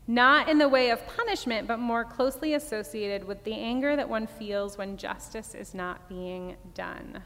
not 0.06 0.48
in 0.48 0.58
the 0.58 0.68
way 0.68 0.90
of 0.90 1.04
punishment, 1.06 1.66
but 1.66 1.78
more 1.78 2.04
closely 2.04 2.54
associated 2.54 3.26
with 3.26 3.42
the 3.44 3.54
anger 3.54 3.96
that 3.96 4.08
one 4.08 4.26
feels 4.26 4.78
when 4.78 4.96
justice 4.96 5.54
is 5.54 5.74
not 5.74 6.08
being 6.08 6.56
done. 6.74 7.22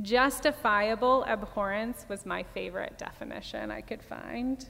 Justifiable 0.00 1.24
abhorrence 1.26 2.06
was 2.08 2.24
my 2.26 2.42
favorite 2.42 2.98
definition 2.98 3.70
I 3.70 3.80
could 3.80 4.02
find. 4.02 4.66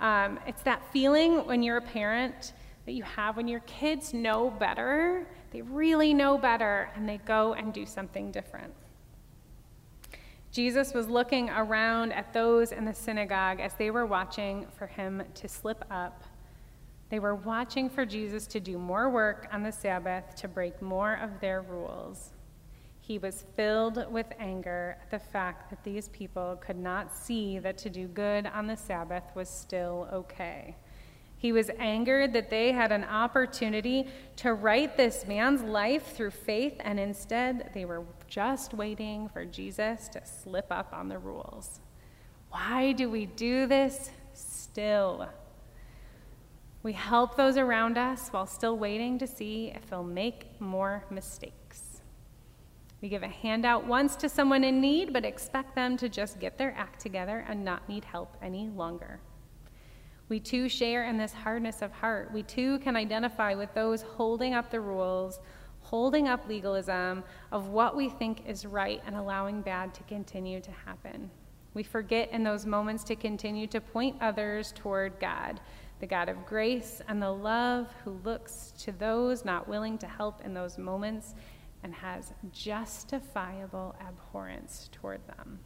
Um, 0.00 0.38
it's 0.46 0.62
that 0.62 0.82
feeling 0.92 1.46
when 1.46 1.62
you're 1.62 1.78
a 1.78 1.82
parent 1.82 2.52
that 2.86 2.92
you 2.92 3.02
have 3.02 3.36
when 3.36 3.48
your 3.48 3.60
kids 3.60 4.12
know 4.12 4.50
better 4.50 5.26
they 5.54 5.62
really 5.62 6.12
know 6.12 6.36
better 6.36 6.90
and 6.96 7.08
they 7.08 7.18
go 7.18 7.54
and 7.54 7.72
do 7.72 7.86
something 7.86 8.32
different. 8.32 8.74
Jesus 10.50 10.92
was 10.92 11.08
looking 11.08 11.48
around 11.48 12.12
at 12.12 12.32
those 12.32 12.72
in 12.72 12.84
the 12.84 12.92
synagogue 12.92 13.60
as 13.60 13.72
they 13.74 13.92
were 13.92 14.04
watching 14.04 14.66
for 14.76 14.88
him 14.88 15.22
to 15.34 15.48
slip 15.48 15.84
up. 15.92 16.24
They 17.08 17.20
were 17.20 17.36
watching 17.36 17.88
for 17.88 18.04
Jesus 18.04 18.48
to 18.48 18.58
do 18.58 18.78
more 18.78 19.08
work 19.08 19.46
on 19.52 19.62
the 19.62 19.70
Sabbath, 19.70 20.34
to 20.36 20.48
break 20.48 20.82
more 20.82 21.20
of 21.22 21.38
their 21.38 21.62
rules. 21.62 22.32
He 22.98 23.18
was 23.18 23.44
filled 23.54 24.10
with 24.10 24.26
anger 24.40 24.96
at 25.02 25.10
the 25.12 25.20
fact 25.20 25.70
that 25.70 25.84
these 25.84 26.08
people 26.08 26.58
could 26.60 26.78
not 26.78 27.14
see 27.14 27.60
that 27.60 27.78
to 27.78 27.90
do 27.90 28.08
good 28.08 28.46
on 28.46 28.66
the 28.66 28.76
Sabbath 28.76 29.24
was 29.36 29.48
still 29.48 30.08
okay. 30.12 30.74
He 31.44 31.52
was 31.52 31.68
angered 31.78 32.32
that 32.32 32.48
they 32.48 32.72
had 32.72 32.90
an 32.90 33.04
opportunity 33.04 34.08
to 34.36 34.54
right 34.54 34.96
this 34.96 35.26
man's 35.26 35.60
life 35.60 36.16
through 36.16 36.30
faith, 36.30 36.72
and 36.80 36.98
instead 36.98 37.68
they 37.74 37.84
were 37.84 38.02
just 38.28 38.72
waiting 38.72 39.28
for 39.28 39.44
Jesus 39.44 40.08
to 40.08 40.24
slip 40.24 40.64
up 40.70 40.94
on 40.94 41.10
the 41.10 41.18
rules. 41.18 41.80
Why 42.48 42.92
do 42.92 43.10
we 43.10 43.26
do 43.26 43.66
this 43.66 44.08
still? 44.32 45.28
We 46.82 46.94
help 46.94 47.36
those 47.36 47.58
around 47.58 47.98
us 47.98 48.30
while 48.30 48.46
still 48.46 48.78
waiting 48.78 49.18
to 49.18 49.26
see 49.26 49.70
if 49.76 49.90
they'll 49.90 50.02
make 50.02 50.58
more 50.62 51.04
mistakes. 51.10 52.00
We 53.02 53.10
give 53.10 53.22
a 53.22 53.28
handout 53.28 53.86
once 53.86 54.16
to 54.16 54.30
someone 54.30 54.64
in 54.64 54.80
need, 54.80 55.12
but 55.12 55.26
expect 55.26 55.74
them 55.74 55.98
to 55.98 56.08
just 56.08 56.40
get 56.40 56.56
their 56.56 56.74
act 56.74 57.00
together 57.00 57.44
and 57.46 57.62
not 57.62 57.86
need 57.86 58.06
help 58.06 58.34
any 58.40 58.70
longer. 58.70 59.20
We 60.34 60.40
too 60.40 60.68
share 60.68 61.04
in 61.04 61.16
this 61.16 61.32
hardness 61.32 61.80
of 61.80 61.92
heart. 61.92 62.32
We 62.32 62.42
too 62.42 62.80
can 62.80 62.96
identify 62.96 63.54
with 63.54 63.72
those 63.72 64.02
holding 64.02 64.52
up 64.52 64.68
the 64.68 64.80
rules, 64.80 65.38
holding 65.78 66.26
up 66.26 66.48
legalism 66.48 67.22
of 67.52 67.68
what 67.68 67.94
we 67.94 68.08
think 68.08 68.42
is 68.44 68.66
right 68.66 69.00
and 69.06 69.14
allowing 69.14 69.62
bad 69.62 69.94
to 69.94 70.02
continue 70.02 70.60
to 70.60 70.72
happen. 70.72 71.30
We 71.72 71.84
forget 71.84 72.32
in 72.32 72.42
those 72.42 72.66
moments 72.66 73.04
to 73.04 73.14
continue 73.14 73.68
to 73.68 73.80
point 73.80 74.16
others 74.20 74.72
toward 74.72 75.20
God, 75.20 75.60
the 76.00 76.06
God 76.08 76.28
of 76.28 76.44
grace 76.46 77.00
and 77.06 77.22
the 77.22 77.30
love 77.30 77.94
who 78.04 78.18
looks 78.24 78.72
to 78.80 78.90
those 78.90 79.44
not 79.44 79.68
willing 79.68 79.98
to 79.98 80.08
help 80.08 80.44
in 80.44 80.52
those 80.52 80.78
moments 80.78 81.36
and 81.84 81.94
has 81.94 82.32
justifiable 82.50 83.94
abhorrence 84.00 84.88
toward 84.90 85.24
them. 85.28 85.60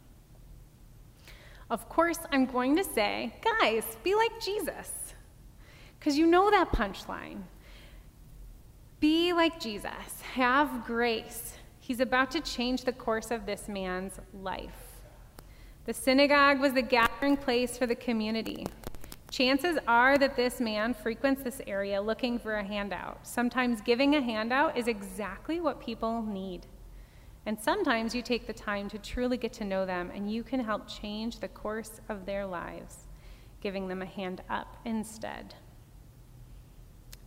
Of 1.69 1.87
course, 1.87 2.19
I'm 2.31 2.45
going 2.45 2.75
to 2.77 2.83
say, 2.83 3.33
guys, 3.43 3.83
be 4.03 4.15
like 4.15 4.41
Jesus. 4.41 5.13
Because 5.99 6.17
you 6.17 6.25
know 6.25 6.49
that 6.49 6.71
punchline. 6.71 7.43
Be 8.99 9.33
like 9.33 9.59
Jesus. 9.59 10.21
Have 10.33 10.85
grace. 10.85 11.55
He's 11.79 11.99
about 11.99 12.31
to 12.31 12.41
change 12.41 12.83
the 12.83 12.91
course 12.91 13.31
of 13.31 13.45
this 13.45 13.67
man's 13.67 14.19
life. 14.33 15.01
The 15.85 15.93
synagogue 15.93 16.59
was 16.59 16.73
the 16.73 16.81
gathering 16.81 17.37
place 17.37 17.77
for 17.77 17.85
the 17.85 17.95
community. 17.95 18.65
Chances 19.31 19.77
are 19.87 20.17
that 20.17 20.35
this 20.35 20.59
man 20.59 20.93
frequents 20.93 21.43
this 21.43 21.61
area 21.67 22.01
looking 22.01 22.39
for 22.39 22.55
a 22.55 22.63
handout. 22.63 23.19
Sometimes 23.25 23.81
giving 23.81 24.15
a 24.15 24.21
handout 24.21 24.75
is 24.75 24.87
exactly 24.87 25.59
what 25.59 25.79
people 25.79 26.23
need. 26.23 26.65
And 27.45 27.59
sometimes 27.59 28.13
you 28.13 28.21
take 28.21 28.45
the 28.47 28.53
time 28.53 28.89
to 28.89 28.97
truly 28.97 29.37
get 29.37 29.53
to 29.53 29.65
know 29.65 29.85
them 29.85 30.11
and 30.13 30.31
you 30.31 30.43
can 30.43 30.59
help 30.59 30.87
change 30.87 31.39
the 31.39 31.47
course 31.47 32.01
of 32.09 32.25
their 32.25 32.45
lives, 32.45 33.07
giving 33.61 33.87
them 33.87 34.01
a 34.01 34.05
hand 34.05 34.41
up 34.49 34.77
instead. 34.85 35.55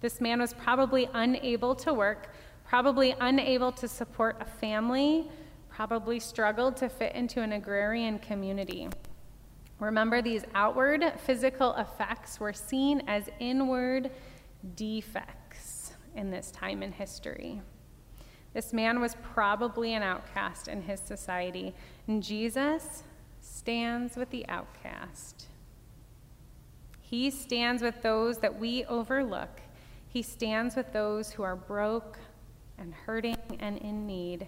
This 0.01 0.21
man 0.21 0.41
was 0.41 0.53
probably 0.53 1.09
unable 1.15 1.75
to 1.77 1.95
work, 1.95 2.35
probably 2.65 3.15
unable 3.21 3.73
to 3.73 3.89
support 3.89 4.37
a 4.41 4.45
family, 4.45 5.29
probably 5.69 6.21
struggled 6.21 6.77
to 6.77 6.89
fit 6.89 7.15
into 7.15 7.41
an 7.41 7.53
agrarian 7.53 8.19
community. 8.19 8.89
Remember, 9.79 10.23
these 10.23 10.45
outward 10.55 11.05
physical 11.25 11.75
effects 11.75 12.39
were 12.39 12.53
seen 12.53 13.03
as 13.09 13.29
inward 13.41 14.11
defects 14.77 15.93
in 16.15 16.31
this 16.31 16.51
time 16.51 16.83
in 16.83 16.93
history. 16.93 17.61
This 18.55 18.73
man 18.73 19.01
was 19.01 19.17
probably 19.35 19.95
an 19.95 20.03
outcast 20.03 20.69
in 20.69 20.83
his 20.83 21.01
society, 21.01 21.75
and 22.07 22.23
Jesus 22.23 23.03
stands 23.41 24.17
with 24.17 24.31
the 24.31 24.47
outcast. 24.49 25.47
He 27.01 27.31
stands 27.31 27.83
with 27.83 28.03
those 28.03 28.39
that 28.39 28.59
we 28.59 28.85
overlook. 28.87 29.61
He 30.09 30.23
stands 30.23 30.77
with 30.77 30.93
those 30.93 31.31
who 31.31 31.43
are 31.43 31.57
broke 31.57 32.19
and 32.79 32.93
hurting 32.93 33.37
and 33.61 33.79
in 33.79 34.07
need. 34.07 34.47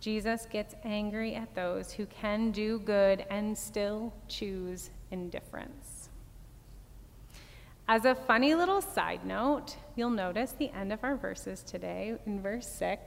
Jesus 0.00 0.46
gets 0.46 0.74
angry 0.84 1.34
at 1.36 1.54
those 1.54 1.92
who 1.92 2.06
can 2.06 2.50
do 2.50 2.80
good 2.80 3.24
and 3.30 3.56
still 3.56 4.12
choose 4.26 4.90
indifference. 5.12 6.08
As 7.88 8.04
a 8.04 8.14
funny 8.14 8.54
little 8.54 8.80
side 8.80 9.24
note, 9.24 9.76
you'll 9.96 10.10
notice 10.10 10.52
the 10.52 10.70
end 10.70 10.92
of 10.92 11.04
our 11.04 11.16
verses 11.16 11.62
today 11.62 12.16
in 12.26 12.40
verse 12.40 12.66
6. 12.66 13.02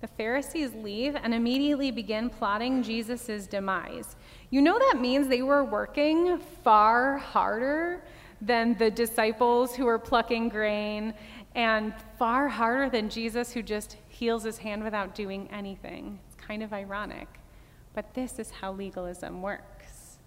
The 0.00 0.08
Pharisees 0.08 0.72
leave 0.74 1.14
and 1.14 1.34
immediately 1.34 1.90
begin 1.90 2.30
plotting 2.30 2.82
Jesus' 2.82 3.46
demise. 3.46 4.16
You 4.48 4.62
know 4.62 4.78
that 4.78 5.00
means 5.00 5.28
they 5.28 5.42
were 5.42 5.62
working 5.62 6.38
far 6.64 7.18
harder 7.18 8.02
than 8.40 8.76
the 8.78 8.90
disciples 8.90 9.76
who 9.76 9.84
were 9.84 9.98
plucking 9.98 10.48
grain 10.48 11.12
and 11.54 11.92
far 12.18 12.48
harder 12.48 12.88
than 12.88 13.10
Jesus, 13.10 13.52
who 13.52 13.62
just 13.62 13.96
heals 14.08 14.44
his 14.44 14.56
hand 14.56 14.82
without 14.82 15.14
doing 15.14 15.48
anything. 15.52 16.18
It's 16.26 16.36
kind 16.36 16.62
of 16.62 16.72
ironic, 16.72 17.28
but 17.94 18.14
this 18.14 18.38
is 18.38 18.50
how 18.50 18.72
legalism 18.72 19.42
works. 19.42 20.18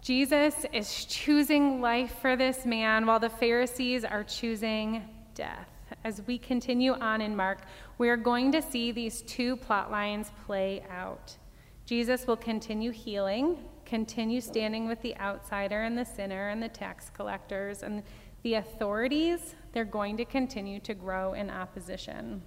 Jesus 0.00 0.64
is 0.72 1.04
choosing 1.04 1.80
life 1.80 2.16
for 2.20 2.34
this 2.34 2.64
man 2.64 3.06
while 3.06 3.20
the 3.20 3.28
Pharisees 3.28 4.04
are 4.04 4.24
choosing 4.24 5.04
death. 5.34 5.68
As 6.04 6.22
we 6.26 6.38
continue 6.38 6.92
on 6.94 7.20
in 7.20 7.36
Mark, 7.36 7.60
we 7.98 8.08
are 8.08 8.16
going 8.16 8.52
to 8.52 8.62
see 8.62 8.92
these 8.92 9.22
two 9.22 9.56
plot 9.56 9.90
lines 9.90 10.30
play 10.46 10.84
out. 10.90 11.36
Jesus 11.84 12.26
will 12.26 12.36
continue 12.36 12.92
healing, 12.92 13.58
continue 13.84 14.40
standing 14.40 14.86
with 14.86 15.02
the 15.02 15.16
outsider 15.18 15.82
and 15.82 15.98
the 15.98 16.04
sinner 16.04 16.48
and 16.48 16.62
the 16.62 16.68
tax 16.68 17.10
collectors 17.10 17.82
and 17.82 18.02
the 18.42 18.54
authorities, 18.54 19.56
they're 19.72 19.84
going 19.84 20.16
to 20.16 20.24
continue 20.24 20.78
to 20.80 20.94
grow 20.94 21.32
in 21.32 21.50
opposition. 21.50 22.40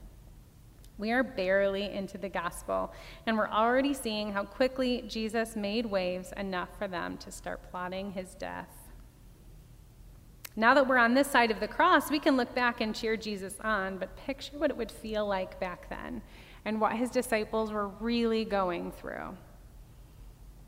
We 0.97 1.11
are 1.11 1.23
barely 1.23 1.91
into 1.91 2.17
the 2.17 2.29
gospel, 2.29 2.93
and 3.25 3.37
we're 3.37 3.49
already 3.49 3.93
seeing 3.93 4.31
how 4.31 4.45
quickly 4.45 5.03
Jesus 5.07 5.55
made 5.55 5.85
waves 5.85 6.31
enough 6.37 6.69
for 6.77 6.87
them 6.87 7.17
to 7.17 7.31
start 7.31 7.69
plotting 7.69 8.11
his 8.11 8.35
death. 8.35 8.80
Now 10.55 10.73
that 10.73 10.87
we're 10.87 10.97
on 10.97 11.13
this 11.13 11.27
side 11.27 11.51
of 11.51 11.59
the 11.59 11.67
cross, 11.67 12.11
we 12.11 12.19
can 12.19 12.35
look 12.35 12.53
back 12.53 12.81
and 12.81 12.93
cheer 12.93 13.15
Jesus 13.15 13.55
on, 13.61 13.97
but 13.97 14.15
picture 14.17 14.57
what 14.57 14.69
it 14.69 14.77
would 14.77 14.91
feel 14.91 15.25
like 15.25 15.59
back 15.59 15.89
then 15.89 16.21
and 16.65 16.81
what 16.81 16.93
his 16.93 17.09
disciples 17.09 17.71
were 17.71 17.87
really 17.87 18.43
going 18.43 18.91
through. 18.91 19.37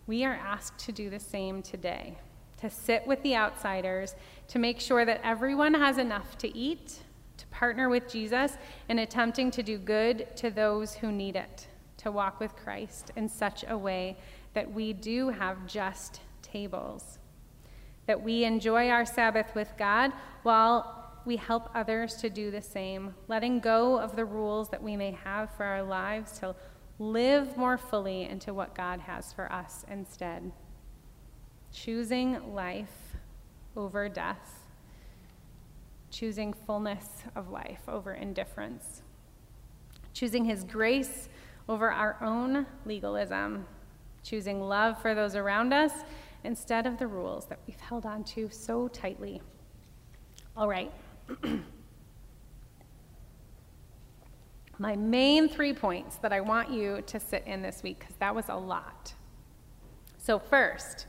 We 0.08 0.24
are 0.26 0.34
asked 0.34 0.80
to 0.86 0.91
do 0.91 1.10
the 1.10 1.19
same 1.19 1.62
today 1.62 2.17
to 2.63 2.69
sit 2.69 3.06
with 3.06 3.22
the 3.24 3.36
outsiders, 3.36 4.15
to 4.48 4.58
make 4.58 4.80
sure 4.80 5.04
that 5.04 5.19
everyone 5.22 5.74
has 5.74 5.98
enough 5.98 6.38
to 6.38 6.58
eat, 6.58 7.00
to 7.36 7.46
partner 7.48 7.89
with 7.89 8.08
Jesus 8.08 8.58
in 8.88 9.00
attempting 9.00 9.52
to 9.52 9.62
do 9.62 9.78
good 9.78 10.28
to 10.38 10.50
those 10.50 10.96
who 10.96 11.12
need 11.12 11.36
it, 11.36 11.67
to 11.98 12.10
walk 12.10 12.39
with 12.39 12.56
Christ 12.56 13.12
in 13.17 13.28
such 13.28 13.65
a 13.67 13.78
way 13.78 14.15
that 14.54 14.72
we 14.72 14.93
do 14.93 15.28
have 15.28 15.67
just 15.67 16.22
tables, 16.41 17.19
that 18.05 18.21
we 18.21 18.43
enjoy 18.43 18.89
our 18.89 19.05
Sabbath 19.05 19.53
with 19.55 19.73
God 19.77 20.11
while 20.43 21.03
we 21.25 21.37
help 21.37 21.69
others 21.73 22.15
to 22.15 22.29
do 22.29 22.51
the 22.51 22.61
same, 22.61 23.15
letting 23.27 23.59
go 23.59 23.97
of 23.97 24.15
the 24.15 24.25
rules 24.25 24.69
that 24.69 24.83
we 24.83 24.97
may 24.97 25.11
have 25.23 25.49
for 25.55 25.63
our 25.63 25.83
lives 25.83 26.37
to 26.39 26.55
live 26.99 27.57
more 27.57 27.77
fully 27.77 28.23
into 28.23 28.53
what 28.53 28.75
God 28.75 28.99
has 28.99 29.31
for 29.31 29.51
us 29.51 29.85
instead. 29.89 30.51
Choosing 31.71 32.53
life 32.53 33.15
over 33.75 34.09
death, 34.09 34.59
choosing 36.11 36.53
fullness 36.53 37.07
of 37.35 37.49
life 37.49 37.81
over 37.87 38.13
indifference, 38.13 39.01
choosing 40.13 40.45
His 40.45 40.63
grace 40.63 41.29
over 41.67 41.89
our 41.89 42.17
own 42.21 42.65
legalism, 42.85 43.65
choosing 44.23 44.61
love 44.61 45.01
for 45.01 45.15
those 45.15 45.35
around 45.35 45.73
us 45.73 45.91
instead 46.43 46.86
of 46.86 46.97
the 46.97 47.08
rules 47.08 47.45
that 47.45 47.60
we've 47.67 47.79
held 47.79 48.06
on 48.06 48.23
to 48.23 48.49
so 48.51 48.88
tightly. 48.89 49.41
All 50.56 50.67
right. 50.67 50.91
My 54.79 54.95
main 54.95 55.47
three 55.47 55.73
points 55.73 56.17
that 56.17 56.34
I 56.34 56.41
want 56.41 56.71
you 56.71 57.01
to 57.06 57.19
sit 57.19 57.43
in 57.45 57.62
this 57.62 57.84
week, 57.84 57.99
because 57.99 58.15
that 58.17 58.34
was 58.34 58.49
a 58.49 58.56
lot. 58.56 59.13
So, 60.17 60.39
first, 60.39 61.06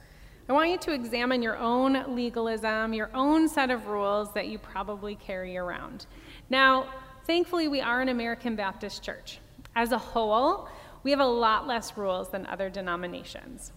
I 0.49 0.53
want 0.53 0.71
you 0.71 0.79
to 0.79 0.93
examine 0.93 1.41
your 1.41 1.57
own 1.57 2.15
legalism, 2.15 2.93
your 2.93 3.11
own 3.15 3.49
set 3.49 3.71
of 3.71 3.87
rules 3.87 4.33
that 4.35 4.49
you 4.49 4.59
probably 4.59 5.15
carry 5.15 5.57
around. 5.57 6.07
Now, 6.51 6.89
thankfully, 7.27 7.69
we 7.69 7.81
are 7.81 8.03
an 8.03 8.11
American 8.11 8.55
Baptist 8.55 9.03
church. 9.03 9.39
As 9.75 9.93
a 9.93 9.99
whole, 9.99 10.69
we 11.03 11.11
have 11.11 11.21
a 11.21 11.27
lot 11.27 11.67
less 11.67 11.97
rules 11.97 12.31
than 12.31 12.47
other 12.47 12.69
denominations. 12.69 13.73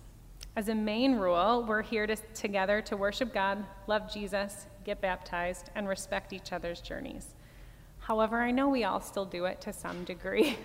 As 0.57 0.69
a 0.69 0.73
main 0.73 1.17
rule, 1.17 1.63
we're 1.67 1.83
here 1.83 2.07
to, 2.07 2.15
together 2.33 2.81
to 2.81 2.97
worship 2.97 3.31
God, 3.31 3.63
love 3.85 4.11
Jesus, 4.11 4.65
get 4.83 4.99
baptized, 4.99 5.69
and 5.75 5.87
respect 5.87 6.33
each 6.33 6.51
other's 6.51 6.81
journeys. 6.81 7.35
However, 7.99 8.41
I 8.41 8.49
know 8.49 8.67
we 8.67 8.83
all 8.83 8.99
still 8.99 9.23
do 9.23 9.45
it 9.45 9.61
to 9.61 9.71
some 9.71 10.03
degree. 10.03 10.57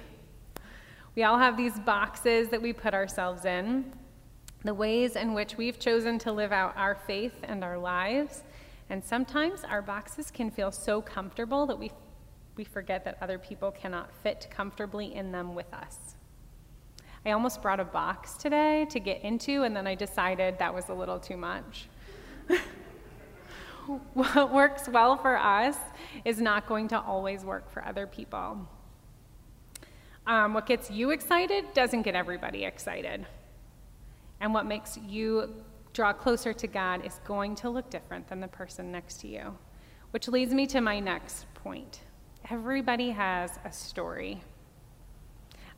we 1.14 1.24
all 1.24 1.38
have 1.38 1.59
these 1.59 1.78
boxes 1.81 2.48
that 2.48 2.62
we 2.62 2.72
put 2.72 2.94
ourselves 2.94 3.44
in, 3.44 3.92
the 4.64 4.72
ways 4.72 5.14
in 5.14 5.35
which 5.35 5.59
we've 5.59 5.78
chosen 5.78 6.18
to 6.20 6.33
live 6.33 6.52
out 6.52 6.74
our 6.74 6.94
faith 6.94 7.35
and 7.42 7.62
our 7.62 7.76
lives. 7.76 8.44
And 8.88 9.05
sometimes 9.05 9.62
our 9.62 9.83
boxes 9.83 10.31
can 10.31 10.50
feel 10.50 10.72
so 10.72 11.02
comfortable 11.02 11.66
that 11.66 11.78
we, 11.78 11.92
we 12.57 12.64
forget 12.64 13.05
that 13.05 13.18
other 13.20 13.38
people 13.38 13.70
cannot 13.70 14.11
fit 14.22 14.48
comfortably 14.50 15.14
in 15.14 15.33
them 15.33 15.55
with 15.55 15.70
us. 15.74 16.14
I 17.24 17.30
almost 17.30 17.62
brought 17.62 17.78
a 17.78 17.85
box 17.85 18.35
today 18.35 18.87
to 18.90 18.98
get 18.98 19.22
into, 19.22 19.62
and 19.62 19.76
then 19.76 19.87
I 19.87 19.94
decided 19.94 20.58
that 20.58 20.74
was 20.74 20.88
a 20.88 20.94
little 20.94 21.20
too 21.20 21.37
much. 21.37 21.88
what 24.14 24.52
works 24.52 24.88
well 24.88 25.16
for 25.16 25.37
us 25.37 25.76
is 26.24 26.40
not 26.40 26.66
going 26.66 26.88
to 26.88 27.00
always 27.00 27.44
work 27.44 27.70
for 27.70 27.85
other 27.85 28.06
people. 28.06 28.66
Um, 30.26 30.54
what 30.54 30.66
gets 30.66 30.90
you 30.90 31.11
excited 31.11 31.64
doesn't 31.74 32.02
get 32.02 32.14
everybody 32.14 32.64
excited. 32.64 33.26
And 34.40 34.52
what 34.52 34.66
makes 34.66 34.98
you 34.98 35.54
draw 35.92 36.12
closer 36.12 36.52
to 36.52 36.66
God 36.66 37.04
is 37.04 37.20
going 37.24 37.54
to 37.56 37.70
look 37.70 37.90
different 37.90 38.28
than 38.28 38.40
the 38.40 38.48
person 38.48 38.90
next 38.90 39.20
to 39.20 39.28
you. 39.28 39.56
Which 40.11 40.28
leads 40.28 40.52
me 40.52 40.66
to 40.68 40.80
my 40.80 41.00
next 41.00 41.46
point. 41.54 42.00
Everybody 42.50 43.11
has 43.11 43.58
a 43.64 43.72
story. 43.72 44.42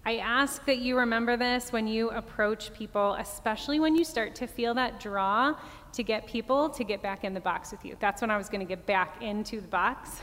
I 0.07 0.19
ask 0.19 0.65
that 0.67 0.79
you 0.79 0.99
remember 0.99 1.37
this 1.37 1.73
when 1.73 1.87
you 1.87 2.11
approach 2.11 2.75
people, 2.75 3.15
especially 3.15 3.81
when 3.81 3.95
you 3.95 4.05
start 4.05 4.35
to 4.37 4.47
feel 4.47 4.75
that 4.75 5.01
draw 5.01 5.55
to 5.93 6.03
get 6.03 6.27
people 6.27 6.69
to 6.71 6.85
get 6.85 7.01
back 7.01 7.25
in 7.25 7.33
the 7.33 7.41
box 7.41 7.71
with 7.71 7.85
you. 7.87 7.97
That's 8.01 8.21
when 8.21 8.31
I 8.31 8.37
was 8.37 8.51
going 8.51 8.61
to 8.61 8.67
get 8.67 8.85
back 8.85 9.23
into 9.23 9.63
the 9.63 9.69
box. 9.69 10.21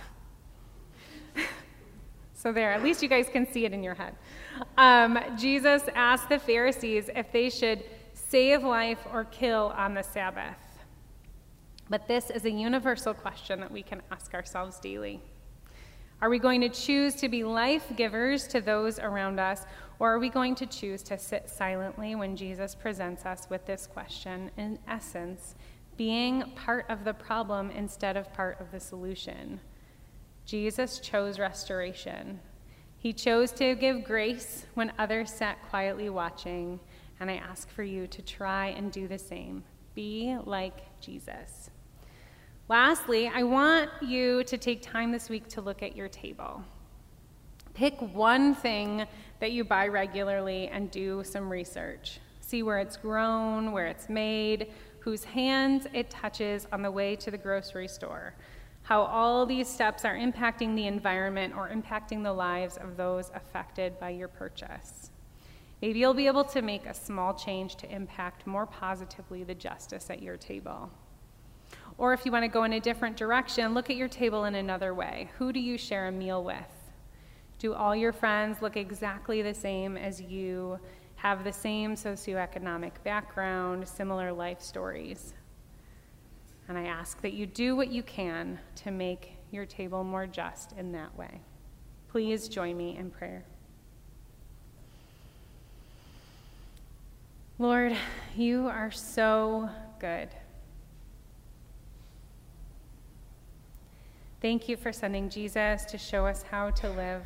so, 2.35 2.51
there, 2.51 2.71
at 2.71 2.83
least 2.83 3.01
you 3.01 3.09
guys 3.09 3.27
can 3.27 3.51
see 3.51 3.65
it 3.65 3.73
in 3.73 3.81
your 3.81 3.95
head. 3.95 4.15
Um, 4.77 5.17
Jesus 5.39 5.83
asked 5.95 6.29
the 6.29 6.37
Pharisees 6.37 7.09
if 7.15 7.31
they 7.31 7.49
should 7.49 7.83
save 8.13 8.63
life 8.63 8.99
or 9.11 9.23
kill 9.25 9.73
on 9.75 9.95
the 9.95 10.03
Sabbath. 10.03 10.57
But 11.89 12.07
this 12.07 12.29
is 12.29 12.45
a 12.45 12.51
universal 12.51 13.15
question 13.15 13.59
that 13.61 13.71
we 13.71 13.81
can 13.81 14.01
ask 14.11 14.33
ourselves 14.35 14.79
daily. 14.79 15.21
Are 16.21 16.29
we 16.29 16.37
going 16.37 16.61
to 16.61 16.69
choose 16.69 17.15
to 17.15 17.29
be 17.29 17.43
life 17.43 17.91
givers 17.95 18.47
to 18.49 18.61
those 18.61 18.99
around 18.99 19.39
us, 19.39 19.65
or 19.97 20.13
are 20.13 20.19
we 20.19 20.29
going 20.29 20.53
to 20.55 20.67
choose 20.67 21.01
to 21.03 21.17
sit 21.17 21.49
silently 21.49 22.13
when 22.13 22.35
Jesus 22.35 22.75
presents 22.75 23.25
us 23.25 23.47
with 23.49 23.65
this 23.65 23.87
question, 23.87 24.51
in 24.55 24.77
essence, 24.87 25.55
being 25.97 26.43
part 26.55 26.85
of 26.89 27.05
the 27.05 27.13
problem 27.13 27.71
instead 27.71 28.17
of 28.17 28.31
part 28.33 28.61
of 28.61 28.71
the 28.71 28.79
solution? 28.79 29.59
Jesus 30.45 30.99
chose 30.99 31.39
restoration. 31.39 32.39
He 32.99 33.13
chose 33.13 33.51
to 33.53 33.73
give 33.73 34.03
grace 34.03 34.67
when 34.75 34.93
others 34.99 35.31
sat 35.31 35.57
quietly 35.71 36.09
watching, 36.11 36.79
and 37.19 37.31
I 37.31 37.37
ask 37.37 37.67
for 37.67 37.81
you 37.81 38.05
to 38.05 38.21
try 38.21 38.67
and 38.67 38.91
do 38.91 39.07
the 39.07 39.17
same. 39.17 39.63
Be 39.95 40.37
like 40.45 40.99
Jesus. 40.99 41.70
Lastly, 42.71 43.27
I 43.27 43.43
want 43.43 43.89
you 44.01 44.45
to 44.45 44.57
take 44.57 44.81
time 44.81 45.11
this 45.11 45.27
week 45.27 45.45
to 45.49 45.59
look 45.59 45.83
at 45.83 45.93
your 45.93 46.07
table. 46.07 46.63
Pick 47.73 47.99
one 48.13 48.55
thing 48.55 49.05
that 49.41 49.51
you 49.51 49.65
buy 49.65 49.89
regularly 49.89 50.69
and 50.69 50.89
do 50.89 51.21
some 51.25 51.51
research. 51.51 52.21
See 52.39 52.63
where 52.63 52.79
it's 52.79 52.95
grown, 52.95 53.73
where 53.73 53.87
it's 53.87 54.07
made, 54.07 54.71
whose 54.99 55.25
hands 55.25 55.85
it 55.91 56.09
touches 56.09 56.65
on 56.71 56.81
the 56.81 56.89
way 56.89 57.17
to 57.17 57.29
the 57.29 57.37
grocery 57.37 57.89
store, 57.89 58.35
how 58.83 59.01
all 59.01 59.45
these 59.45 59.67
steps 59.67 60.05
are 60.05 60.15
impacting 60.15 60.73
the 60.73 60.87
environment 60.87 61.53
or 61.53 61.67
impacting 61.67 62.23
the 62.23 62.31
lives 62.31 62.77
of 62.77 62.95
those 62.95 63.31
affected 63.35 63.99
by 63.99 64.11
your 64.11 64.29
purchase. 64.29 65.11
Maybe 65.81 65.99
you'll 65.99 66.13
be 66.13 66.27
able 66.27 66.45
to 66.45 66.61
make 66.61 66.85
a 66.85 66.93
small 66.93 67.33
change 67.33 67.75
to 67.75 67.93
impact 67.93 68.47
more 68.47 68.65
positively 68.65 69.43
the 69.43 69.55
justice 69.55 70.09
at 70.09 70.21
your 70.23 70.37
table. 70.37 70.89
Or 72.01 72.13
if 72.13 72.25
you 72.25 72.31
want 72.31 72.43
to 72.45 72.47
go 72.47 72.63
in 72.63 72.73
a 72.73 72.79
different 72.79 73.15
direction, 73.15 73.75
look 73.75 73.91
at 73.91 73.95
your 73.95 74.07
table 74.07 74.45
in 74.45 74.55
another 74.55 74.91
way. 74.91 75.29
Who 75.37 75.53
do 75.53 75.59
you 75.59 75.77
share 75.77 76.07
a 76.07 76.11
meal 76.11 76.43
with? 76.43 76.57
Do 77.59 77.75
all 77.75 77.95
your 77.95 78.11
friends 78.11 78.59
look 78.59 78.75
exactly 78.75 79.43
the 79.43 79.53
same 79.53 79.97
as 79.97 80.19
you, 80.19 80.79
have 81.17 81.43
the 81.43 81.53
same 81.53 81.93
socioeconomic 81.93 82.93
background, 83.03 83.87
similar 83.87 84.33
life 84.33 84.61
stories? 84.61 85.35
And 86.67 86.75
I 86.75 86.85
ask 86.85 87.21
that 87.21 87.33
you 87.33 87.45
do 87.45 87.75
what 87.75 87.89
you 87.89 88.01
can 88.01 88.57
to 88.77 88.89
make 88.89 89.33
your 89.51 89.67
table 89.67 90.03
more 90.03 90.25
just 90.25 90.71
in 90.71 90.91
that 90.93 91.15
way. 91.15 91.39
Please 92.07 92.47
join 92.47 92.77
me 92.77 92.97
in 92.97 93.11
prayer. 93.11 93.45
Lord, 97.59 97.95
you 98.35 98.65
are 98.65 98.89
so 98.89 99.69
good. 99.99 100.29
Thank 104.41 104.67
you 104.67 104.75
for 104.75 104.91
sending 104.91 105.29
Jesus 105.29 105.85
to 105.85 105.99
show 105.99 106.25
us 106.25 106.41
how 106.41 106.71
to 106.71 106.89
live. 106.89 107.23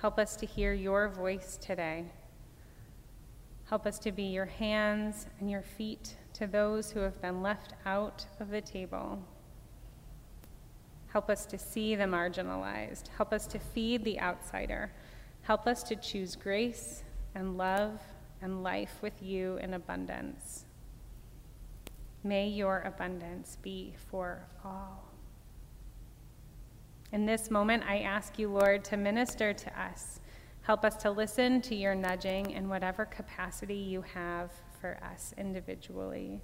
Help 0.00 0.18
us 0.18 0.36
to 0.36 0.46
hear 0.46 0.72
your 0.72 1.10
voice 1.10 1.58
today. 1.60 2.06
Help 3.66 3.84
us 3.84 3.98
to 3.98 4.10
be 4.10 4.22
your 4.22 4.46
hands 4.46 5.26
and 5.38 5.50
your 5.50 5.60
feet 5.60 6.14
to 6.32 6.46
those 6.46 6.90
who 6.90 7.00
have 7.00 7.20
been 7.20 7.42
left 7.42 7.74
out 7.84 8.24
of 8.40 8.48
the 8.48 8.62
table. 8.62 9.22
Help 11.08 11.28
us 11.28 11.44
to 11.44 11.58
see 11.58 11.94
the 11.94 12.04
marginalized. 12.04 13.08
Help 13.08 13.30
us 13.30 13.46
to 13.48 13.58
feed 13.58 14.02
the 14.02 14.18
outsider. 14.20 14.90
Help 15.42 15.66
us 15.66 15.82
to 15.82 15.94
choose 15.94 16.36
grace 16.36 17.04
and 17.34 17.58
love 17.58 18.00
and 18.40 18.62
life 18.62 18.96
with 19.02 19.22
you 19.22 19.58
in 19.58 19.74
abundance. 19.74 20.64
May 22.22 22.48
your 22.48 22.80
abundance 22.80 23.58
be 23.62 23.92
for 24.10 24.46
all. 24.64 25.13
In 27.14 27.26
this 27.26 27.48
moment, 27.48 27.84
I 27.88 28.00
ask 28.00 28.40
you, 28.40 28.48
Lord, 28.48 28.82
to 28.86 28.96
minister 28.96 29.52
to 29.52 29.80
us. 29.80 30.18
Help 30.62 30.84
us 30.84 30.96
to 30.96 31.12
listen 31.12 31.62
to 31.62 31.76
your 31.76 31.94
nudging 31.94 32.50
in 32.50 32.68
whatever 32.68 33.04
capacity 33.04 33.76
you 33.76 34.02
have 34.02 34.50
for 34.80 34.98
us 35.00 35.32
individually. 35.38 36.40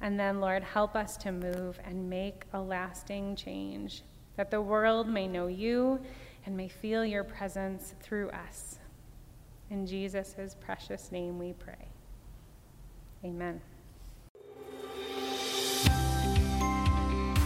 And 0.00 0.20
then, 0.20 0.40
Lord, 0.40 0.62
help 0.62 0.94
us 0.94 1.16
to 1.16 1.32
move 1.32 1.80
and 1.84 2.08
make 2.08 2.44
a 2.52 2.60
lasting 2.60 3.34
change, 3.34 4.02
that 4.36 4.52
the 4.52 4.62
world 4.62 5.08
may 5.08 5.26
know 5.26 5.48
you 5.48 5.98
and 6.44 6.56
may 6.56 6.68
feel 6.68 7.04
your 7.04 7.24
presence 7.24 7.92
through 8.00 8.28
us. 8.30 8.78
In 9.70 9.84
Jesus' 9.84 10.54
precious 10.60 11.10
name 11.10 11.40
we 11.40 11.54
pray. 11.54 11.88
Amen. 13.24 13.60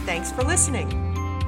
Thanks 0.05 0.31
for 0.31 0.43
listening. 0.43 1.10